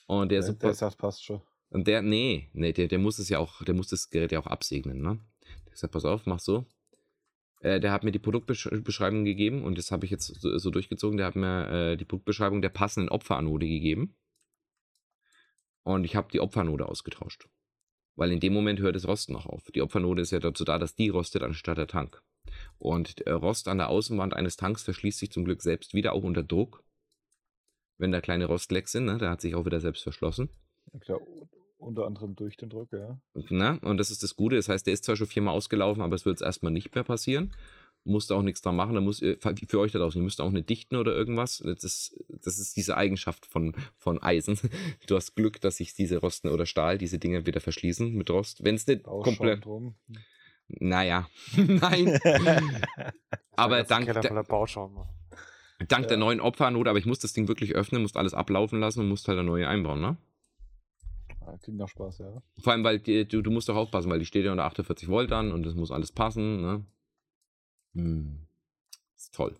[0.06, 0.40] Und der.
[0.40, 1.42] Der, super der sagt, passt schon.
[1.70, 4.40] und der nee, nee, der, der muss es ja auch, der muss das Gerät ja
[4.40, 5.18] auch absegnen, ne?
[5.64, 6.66] Der gesagt, pass auf, mach so.
[7.60, 11.16] Äh, der hat mir die Produktbeschreibung gegeben und das habe ich jetzt so, so durchgezogen.
[11.16, 14.16] Der hat mir äh, die Produktbeschreibung der passenden Opferanode gegeben.
[15.82, 17.48] Und ich habe die Opferanode ausgetauscht.
[18.16, 19.70] Weil in dem Moment hört das Rosten noch auf.
[19.74, 22.22] Die Opfernote ist ja dazu da, dass die rostet anstatt der Tank.
[22.78, 26.22] Und äh, Rost an der Außenwand eines Tanks verschließt sich zum Glück selbst wieder, auch
[26.22, 26.82] unter Druck.
[27.98, 30.48] Wenn da kleine Rostlecks sind, ne, der hat sich auch wieder selbst verschlossen.
[30.92, 31.20] Ja, klar,
[31.78, 33.18] unter anderem durch den Druck, ja.
[33.50, 33.78] Ne?
[33.82, 34.56] Und das ist das Gute.
[34.56, 37.04] Das heißt, der ist zwar schon viermal ausgelaufen, aber es wird jetzt erstmal nicht mehr
[37.04, 37.52] passieren.
[38.04, 38.94] Musst auch nichts dran machen.
[38.94, 39.36] Da muss, äh,
[39.68, 41.58] für euch da draußen, ihr müsst auch nicht dichten oder irgendwas.
[41.58, 44.58] Das ist, das ist diese Eigenschaft von, von Eisen.
[45.08, 48.62] Du hast Glück, dass sich diese Rosten oder Stahl, diese Dinge wieder verschließen mit Rost.
[48.64, 49.64] Wenn es nicht Bauschaum komplett.
[49.64, 49.96] drum.
[50.68, 52.18] Naja, nein.
[53.56, 55.04] Aber Der dank der- voller Bauschaum.
[55.88, 56.24] Dank der Ja.
[56.24, 59.28] neuen Opfernot, aber ich muss das Ding wirklich öffnen, musst alles ablaufen lassen und musst
[59.28, 60.16] halt eine neue einbauen, ne?
[61.62, 62.42] Klingt nach Spaß, ja.
[62.58, 65.08] Vor allem, weil die, du, du musst doch aufpassen, weil die steht ja unter 48
[65.08, 66.84] Volt an und das muss alles passen, ne?
[67.94, 68.46] Hm.
[69.16, 69.56] Ist toll.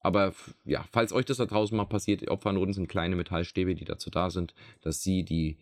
[0.00, 3.84] Aber ja, falls euch das da draußen mal passiert, die Opfernoten sind kleine Metallstäbe, die
[3.84, 5.58] dazu da sind, dass sie die.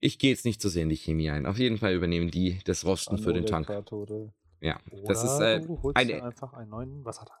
[0.00, 1.46] Ich gehe jetzt nicht so sehr in die Chemie ein.
[1.46, 3.66] Auf jeden Fall übernehmen die das Rosten für den Anode, Tank.
[3.68, 4.32] Kathode.
[4.60, 5.36] Ja, das ist.
[5.36, 7.38] Oder Äh, du holst eine- einfach einen neuen Wassertank.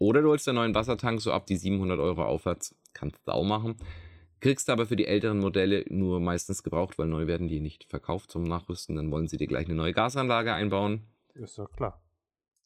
[0.00, 2.74] Oder du holst einen neuen Wassertank so ab die 700 Euro aufwärts.
[2.94, 3.76] Kannst du auch machen.
[4.40, 8.30] Kriegst aber für die älteren Modelle nur meistens gebraucht, weil neu werden die nicht verkauft
[8.30, 8.96] zum Nachrüsten.
[8.96, 11.02] Dann wollen sie dir gleich eine neue Gasanlage einbauen.
[11.34, 12.02] Ist ja klar.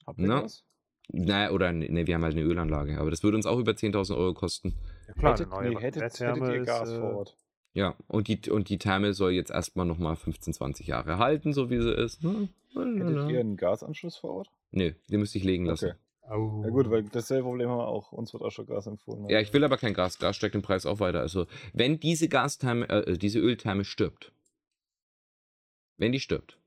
[0.06, 0.42] Habt ihr Na?
[0.42, 0.64] das?
[1.08, 3.00] Naja, oder ne, wir haben halt eine Ölanlage.
[3.00, 4.74] Aber das würde uns auch über 10.000 Euro kosten.
[5.08, 7.36] Ja klar, hättet, eine neue nee, hättet, hättet ihr ist, Gas äh, vor Ort?
[7.72, 11.68] Ja, und die, und die Therme soll jetzt erstmal nochmal 15, 20 Jahre halten, so
[11.68, 12.22] wie sie ist.
[12.22, 14.50] Hm, Hättet ihr einen Gasanschluss vor Ort?
[14.70, 15.90] Nee, den müsste ich legen lassen.
[15.90, 15.98] Okay.
[16.28, 16.62] Au.
[16.64, 18.12] Ja gut, weil dasselbe Problem haben wir auch.
[18.12, 19.28] Uns wird auch schon Gas empfohlen.
[19.28, 20.18] Ja, ich will aber kein Gas.
[20.18, 21.20] Gas steigt den Preis auch weiter.
[21.20, 24.32] Also, wenn diese Gastherme, äh, diese Öltherme stirbt,
[25.96, 26.58] wenn die stirbt,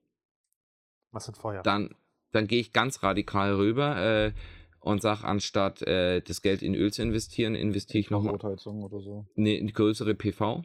[1.11, 1.63] Was sind Feuer?
[1.63, 1.95] dann,
[2.31, 3.97] dann gehe ich ganz radikal rüber
[4.27, 4.31] äh,
[4.79, 9.01] und sage, anstatt äh, das Geld in Öl zu investieren, investiere ich nochmal Rotheizung oder
[9.01, 9.25] so.
[9.35, 10.63] eine größere PV.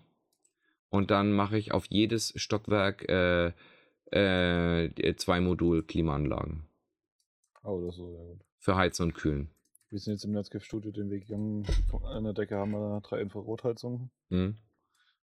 [0.90, 3.52] Und dann mache ich auf jedes Stockwerk äh,
[4.10, 6.68] äh, zwei Modul-Klimaanlagen
[7.64, 8.44] Oh, oder so, ja gut.
[8.62, 9.50] Für Heizen und Kühlen.
[9.90, 11.66] Wir sind jetzt im Netzgiftstudio den Weg gegangen.
[12.04, 14.10] An der Decke haben wir drei Infrarotheizungen.
[14.30, 14.56] Hm?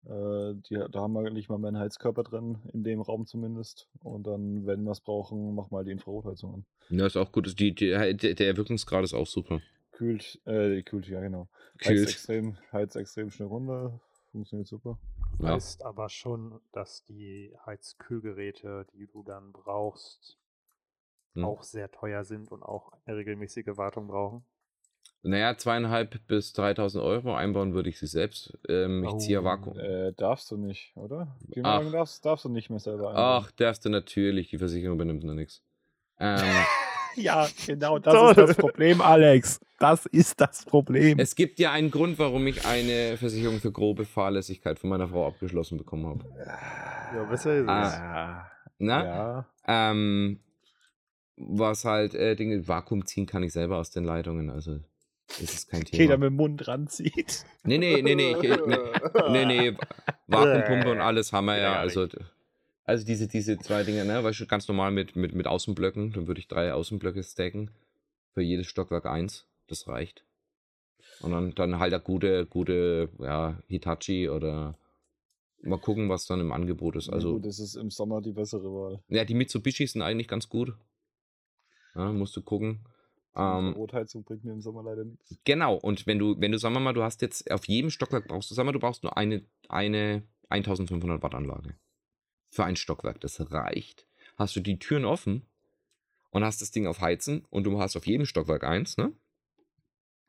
[0.05, 3.89] Äh, die, da haben wir nicht mal mehr einen Heizkörper drin, in dem Raum zumindest.
[4.01, 6.67] Und dann, wenn wir es brauchen, mach mal die Infrarotheizung an.
[6.91, 7.59] Ja, ist auch gut.
[7.59, 9.61] Die, die, der, der Wirkungsgrad ist auch super.
[9.91, 11.49] Kühlt, äh, kühlt, ja genau.
[11.81, 12.09] Heizt Kühlt.
[12.09, 14.01] extrem, heizt extrem schnell runter.
[14.31, 14.99] Funktioniert super.
[15.41, 15.55] Ja.
[15.55, 20.39] weißt aber schon, dass die Heizkühlgeräte, die du dann brauchst,
[21.35, 21.45] Hm.
[21.45, 24.45] auch sehr teuer sind und auch eine regelmäßige Wartung brauchen.
[25.23, 28.59] Naja, zweieinhalb bis 3000 Euro einbauen würde ich sie selbst.
[28.69, 29.45] Ähm, ich ziehe ja Oh.
[29.45, 29.79] Vakuum.
[29.79, 31.35] Äh, darfst du nicht, oder?
[31.51, 33.45] Klimaanlagen darfst, darfst du nicht mehr selber einbauen.
[33.45, 34.51] Ach, darfst du natürlich.
[34.51, 35.63] Die Versicherung übernimmt noch nichts.
[36.19, 36.39] Ähm,
[37.17, 39.61] Ja, genau, das ist das Problem, Alex.
[39.79, 41.19] Das ist das Problem.
[41.19, 45.27] es gibt ja einen Grund, warum ich eine Versicherung für grobe Fahrlässigkeit von meiner Frau
[45.27, 46.25] abgeschlossen bekommen habe.
[47.15, 47.69] Ja, besser ist es.
[47.69, 48.51] Ah.
[48.79, 49.05] Na?
[49.05, 49.47] Ja.
[49.67, 50.41] Ähm,
[51.37, 54.79] was halt, äh, Dinge, Vakuum ziehen kann ich selber aus den Leitungen, also
[55.41, 56.01] das ist kein Thema.
[56.03, 57.45] Jeder mit dem Mund ranzieht.
[57.65, 58.77] Nee, nee, nee, nee, ich, nee,
[59.31, 59.77] nee, nee,
[60.27, 62.07] Vakuumpumpe und alles haben wir ja, Ja, also,
[62.85, 66.27] also diese, diese zwei Dinge, ne, weißt du, ganz normal mit, mit, mit Außenblöcken, dann
[66.27, 67.71] würde ich drei Außenblöcke stacken,
[68.35, 70.25] für jedes Stockwerk eins, das reicht.
[71.21, 74.77] Und dann, dann halt eine gute, gute, ja, Hitachi oder
[75.63, 78.33] mal gucken, was dann im Angebot ist, Also, also, gut, das ist im Sommer die
[78.33, 79.01] bessere Wahl.
[79.09, 80.75] ja, die Mitsubishi sind eigentlich ganz gut.
[81.95, 82.81] Ja, musst du gucken.
[83.37, 85.37] Ähm, Rotheizung bringt mir im Sommer leider nichts.
[85.45, 88.29] Genau, und wenn du, wenn du, sagen wir mal, du hast jetzt auf jedem Stockwerk
[88.29, 91.75] brauchst du, sagen wir, du brauchst nur eine, eine 1500 Watt Anlage.
[92.51, 94.07] Für ein Stockwerk, das reicht.
[94.37, 95.47] Hast du die Türen offen
[96.31, 99.13] und hast das Ding auf Heizen und du hast auf jedem Stockwerk eins, ne?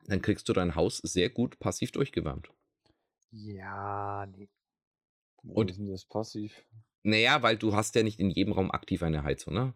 [0.06, 2.50] Dann kriegst du dein Haus sehr gut passiv durchgewärmt.
[3.30, 4.48] Ja, nee.
[5.42, 6.64] Wo Und- ist denn das passiv?
[7.02, 9.74] Naja, weil du hast ja nicht in jedem Raum aktiv eine Heizung, ne?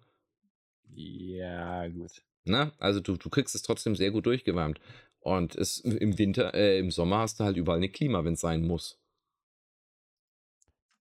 [0.94, 2.22] Ja, gut.
[2.44, 2.72] ne?
[2.78, 4.80] Also du, du kriegst es trotzdem sehr gut durchgewärmt.
[5.20, 8.40] Und es, im Winter, äh, im Sommer hast du halt überall eine Klima, wenn es
[8.40, 8.98] sein muss.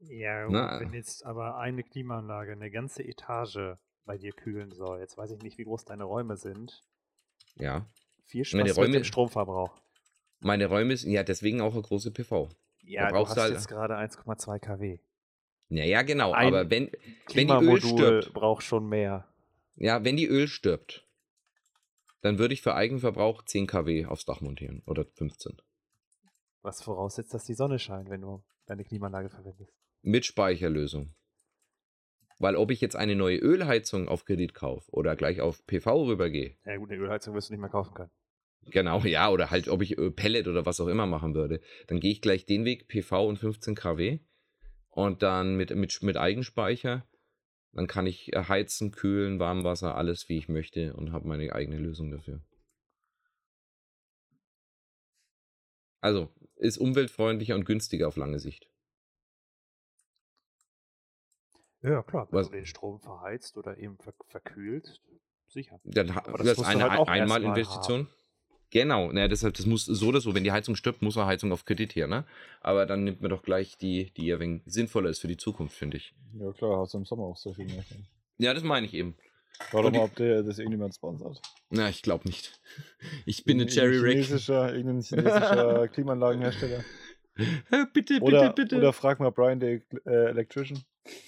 [0.01, 0.80] Ja, Na.
[0.80, 5.43] wenn jetzt aber eine Klimaanlage eine ganze Etage bei dir kühlen soll, jetzt weiß ich
[5.43, 6.82] nicht, wie groß deine Räume sind.
[7.57, 7.86] Ja.
[8.24, 9.80] Viel Spaß Meine mit Räume- dem Stromverbrauch.
[10.41, 12.49] Meine Räume sind ja deswegen auch eine große PV.
[12.82, 14.99] Ja, du brauchst hast halt- jetzt gerade 1,2 kW.
[15.70, 16.32] Ja, ja, genau.
[16.32, 16.91] Ein aber wenn,
[17.34, 19.26] wenn die Öl stirbt, braucht schon mehr.
[19.78, 21.06] Ja, wenn die Öl stirbt,
[22.20, 25.56] dann würde ich für Eigenverbrauch 10 kW aufs Dach montieren oder 15.
[26.62, 29.72] Was voraussetzt, dass die Sonne scheint, wenn du deine Klimaanlage verwendest.
[30.02, 31.14] Mit Speicherlösung.
[32.40, 36.56] Weil ob ich jetzt eine neue Ölheizung auf Kredit kaufe oder gleich auf PV rübergehe,
[36.64, 38.10] Ja gut, eine Ölheizung wirst du nicht mehr kaufen können.
[38.66, 42.00] genau, ja, oder halt ob ich äh, Pellet oder was auch immer machen würde, dann
[42.00, 44.18] gehe ich gleich den Weg PV und 15 kW
[44.90, 47.07] Und dann mit, mit, mit Eigenspeicher.
[47.78, 51.78] Dann kann ich äh, heizen, kühlen, Warmwasser, alles wie ich möchte und habe meine eigene
[51.78, 52.40] Lösung dafür.
[56.00, 58.68] Also, ist umweltfreundlicher und günstiger auf lange Sicht.
[61.82, 62.26] Ja, klar.
[62.32, 65.00] Wenn Was- du den Strom verheizt oder eben ver verkühlst,
[65.46, 65.80] sicher.
[65.84, 68.08] Dann ha- das, ist eine halt Ein- erst mal Einmalinvestition.
[68.70, 71.52] Genau, naja, deshalb, das muss so oder so, wenn die Heizung stirbt, muss eine Heizung
[71.52, 72.24] auf Kredit her, ne?
[72.60, 75.74] Aber dann nimmt man doch gleich die, die ja wenig sinnvoller ist für die Zukunft,
[75.76, 76.14] finde ich.
[76.38, 77.82] Ja klar, hast du im Sommer auch so viel mehr.
[78.36, 79.16] Ja, das meine ich eben.
[79.70, 81.40] Schau doch Und die- mal, ob der das irgendjemand sponsert.
[81.70, 82.60] Na, ich glaube nicht.
[83.26, 84.12] Ich bin eine Cherry Rick.
[84.24, 86.84] chinesischer, irgendein chinesischer Klimaanlagenhersteller.
[87.36, 88.76] Äh, bitte, Oder, bitte, bitte.
[88.78, 90.82] oder frag mal Brian, der äh, Electrician.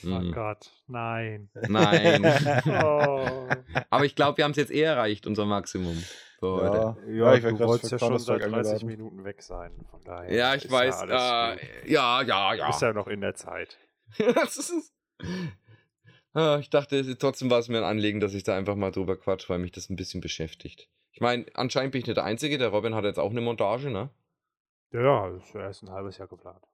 [0.05, 0.33] Oh Mhm.
[0.33, 1.49] Gott, nein.
[1.69, 2.23] Nein.
[2.85, 3.49] Oh.
[3.89, 5.97] Aber ich glaube, wir haben es jetzt eh erreicht, unser Maximum.
[6.41, 6.97] Für heute.
[7.07, 8.87] Ja, Ja, ich du wolltest für ja schon seit 30 eingeladen.
[8.87, 9.73] Minuten weg sein.
[9.91, 11.03] Von daher Ja, ich ist weiß.
[11.09, 11.59] Ja, äh,
[11.93, 12.67] ja, ja, Du ja.
[12.67, 13.79] bist ja noch in der Zeit.
[14.35, 14.93] Das ist-
[16.33, 19.17] Ah, ich dachte, trotzdem war es mir ein Anliegen, dass ich da einfach mal drüber
[19.17, 20.89] quatsch, weil mich das ein bisschen beschäftigt.
[21.13, 22.57] Ich meine, anscheinend bin ich nicht der Einzige.
[22.57, 24.11] Der Robin hat jetzt auch eine Montage, ne?
[24.93, 26.65] Ja, ja, ist ja erst ein halbes Jahr geplant.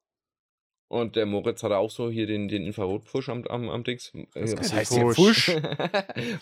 [0.89, 4.13] Und der Moritz hat auch so hier den, den Infrarotpfusch am, am, am Dings.
[4.35, 5.17] Das Äh, heißt Fusch.
[5.17, 5.57] Fusch?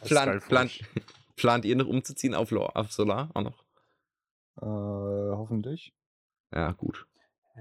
[0.03, 0.81] plant, Fusch.
[1.37, 3.64] Plant, ihr noch umzuziehen auf, Lo- auf Solar auch noch?
[4.57, 5.95] Äh, hoffentlich.
[6.53, 7.07] Ja, gut.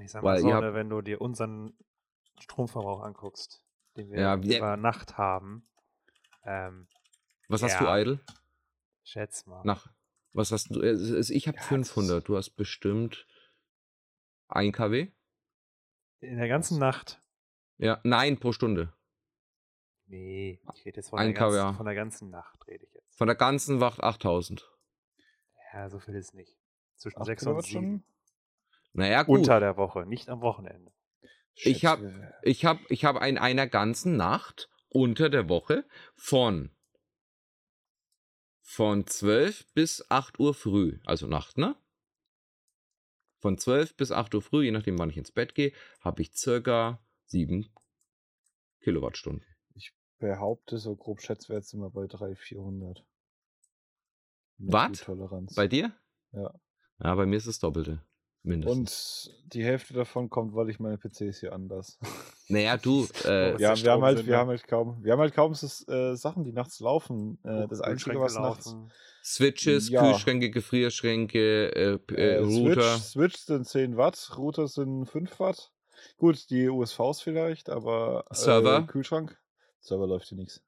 [0.02, 1.78] Ich sag Weil mal so, ihr habt- ne, wenn du dir unseren
[2.40, 3.64] Stromverbrauch anguckst,
[3.98, 5.64] den wir Ja, wir- über Nacht haben,
[6.46, 6.88] ähm,
[7.48, 7.98] Was hast du, Ja.
[8.00, 8.20] Idle?
[9.04, 9.64] schätz mal.
[9.66, 9.88] Nach,
[10.34, 10.82] was hast du?
[10.82, 12.28] Ich habe Ja, das 500.
[12.28, 13.28] Du hast bestimmt
[14.48, 15.12] 1 kW?
[16.22, 17.22] In der ganzen Nacht.
[17.78, 18.94] Ja, nein, pro Stunde.
[20.06, 22.63] Nee, ich rede jetzt von, Ein der ganzen, von der ganzen Nacht.
[23.16, 24.70] Von der ganzen Wacht 8000.
[25.74, 26.56] Ja, so viel ist nicht.
[26.96, 27.72] Zwischen Acht 6 und 7.
[27.72, 28.04] Kilowattstunden?
[28.94, 29.40] Naja, gut.
[29.40, 30.92] Unter der Woche, nicht am Wochenende.
[31.56, 35.86] Ich Shit, hab- äh, Ich habe ich hab in einer ganzen Nacht unter der Woche
[36.16, 36.72] von
[38.62, 41.76] von 12 bis 8 Uhr früh, also Nacht, ne?
[43.40, 46.34] Von 12 bis 8 Uhr früh, je nachdem wann ich ins Bett gehe, habe ich
[46.34, 47.70] circa 7
[48.80, 49.46] Kilowattstunden.
[50.24, 53.04] Behaupte, so grob Schätzwert sind wir bei 300, 400.
[54.58, 55.02] Was?
[55.02, 55.54] Toleranz.
[55.54, 55.92] Bei dir?
[56.32, 56.54] Ja.
[57.04, 58.02] Ja, bei mir ist das Doppelte.
[58.44, 59.28] Mindestens.
[59.28, 62.00] Und die Hälfte davon kommt, weil ich meine PCs hier anders.
[62.48, 65.34] naja, du, äh, Was Ja, wir haben halt, wir haben halt kaum, wir haben halt
[65.34, 67.38] kaum so, äh, Sachen, die nachts laufen.
[67.44, 68.76] Äh, das Einzige, was nachts.
[69.24, 70.04] Switches, Ja.
[70.04, 72.98] Kühlschränke, Gefrierschränke, äh, äh, Äh, Router.
[72.98, 75.72] Switch, Switch sind 10 Watt, Router sind 5 Watt.
[76.18, 78.84] Gut, die USVs vielleicht, aber äh, Server?
[78.88, 79.38] Kühlschrank.
[79.84, 80.62] Server läuft hier nichts.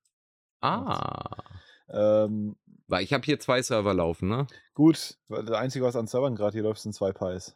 [0.61, 1.43] Ah.
[1.89, 2.55] Ähm,
[2.88, 4.47] Weil ich habe hier zwei Server laufen, ne?
[4.74, 7.55] gut, weil das Einzige, was an Servern gerade hier läuft, sind zwei Pies.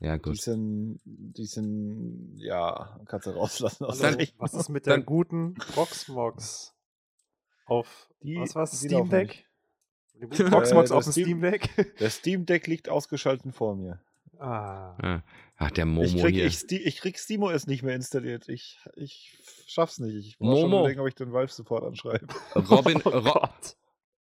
[0.00, 0.40] Ja, Die gut.
[0.40, 4.40] sind, die sind, ja, kannst du rauslassen aus Also, Rechnung.
[4.40, 6.74] was ist mit der Dann- guten Proxmox
[7.66, 8.70] auf Die- was war's?
[8.72, 9.46] die Steam Deck?
[10.14, 11.96] Die Äh, Proxmox auf dem Steam- Steam Deck?
[11.98, 14.00] Der Steam Deck liegt ausgeschaltet vor mir.
[14.40, 15.22] Ah.
[15.56, 16.46] Ach, der Momo ich, krieg, hier.
[16.46, 18.48] ich, ich krieg SteamOS nicht mehr installiert.
[18.48, 20.14] Ich, ich schaff's nicht.
[20.14, 22.26] Ich muss schon überlegen, ob ich den Valve-Support anschreibe.
[22.56, 23.48] Robin, oh Ro.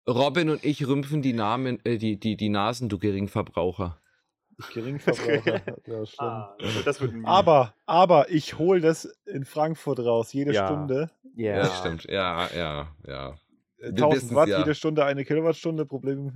[0.07, 4.01] Robin und ich rümpfen die, Namen, äh, die, die, die Nasen, du Geringverbraucher.
[4.73, 5.61] Geringverbraucher.
[5.87, 6.25] ja, schon.
[6.27, 7.13] Ah, das wird.
[7.23, 10.67] Aber, aber ich hole das in Frankfurt raus, jede Ja.
[10.67, 11.09] Stunde.
[11.35, 11.51] ja.
[11.51, 12.03] Ja, das stimmt.
[12.05, 13.29] Ja, ja, ja.
[13.77, 14.59] Äh, Wir 1000 wissen's Watt, ja.
[14.59, 16.33] jede Stunde eine Kilowattstunde, Problem.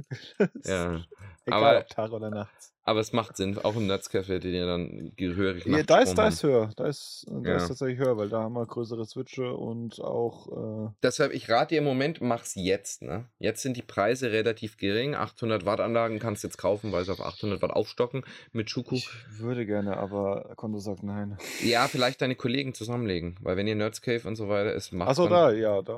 [0.63, 1.01] ja.
[1.45, 2.72] Egal Aber- ob Tag oder Nacht.
[2.85, 6.27] Aber es macht Sinn, auch im Netzcafé, den ihr dann gehörig Ja, da ist, da
[6.27, 6.69] ist höher.
[6.75, 7.55] Da ist, da Ja.
[7.55, 10.87] ist tatsächlich höher, weil da haben wir größere Switche und auch.
[10.89, 13.01] Äh, Deshalb, ich rate dir im Moment, mach's jetzt.
[13.01, 13.25] Ne?
[13.39, 15.15] Jetzt sind die Preise relativ gering.
[15.15, 18.95] 800 Watt Anlagen kannst du jetzt kaufen, weil sie auf 800 Watt aufstocken mit Schuku.
[18.95, 19.09] ich
[19.39, 21.37] würde gerne, aber Konto sagt nein.
[21.63, 25.29] Ja, vielleicht deine Kollegen zusammenlegen, weil wenn ihr Nerdscave und so weiter ist, macht Achso,
[25.29, 25.93] da, ja, da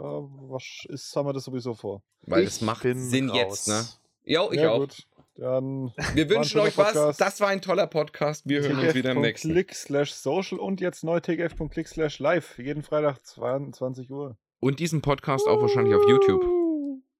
[0.49, 2.03] was ist, haben wir das sowieso vor.
[2.21, 3.65] weil Ich es macht Sinn raus.
[3.65, 3.86] jetzt, ne?
[4.27, 4.79] Jo, ich ja, auch.
[4.81, 5.07] gut.
[5.36, 6.93] Dann Wir wünschen euch was.
[6.93, 7.21] Podcast.
[7.21, 8.47] Das war ein toller Podcast.
[8.47, 9.51] Wir hören uns wieder im nächsten.
[9.51, 12.57] Click slash social und jetzt neu tgf.click slash live.
[12.57, 14.38] Jeden Freitag 22 Uhr.
[14.61, 16.43] Und diesen Podcast auch wahrscheinlich auf YouTube.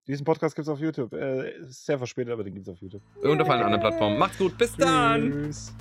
[0.07, 1.13] Diesen Podcast gibt es auf YouTube.
[1.13, 3.01] Äh, ist sehr verspätet, aber den gibt es auf YouTube.
[3.22, 4.18] Und auf allen anderen Plattformen.
[4.18, 4.57] Macht's gut.
[4.57, 5.32] Bis dann.
[5.32, 5.74] Tschüss.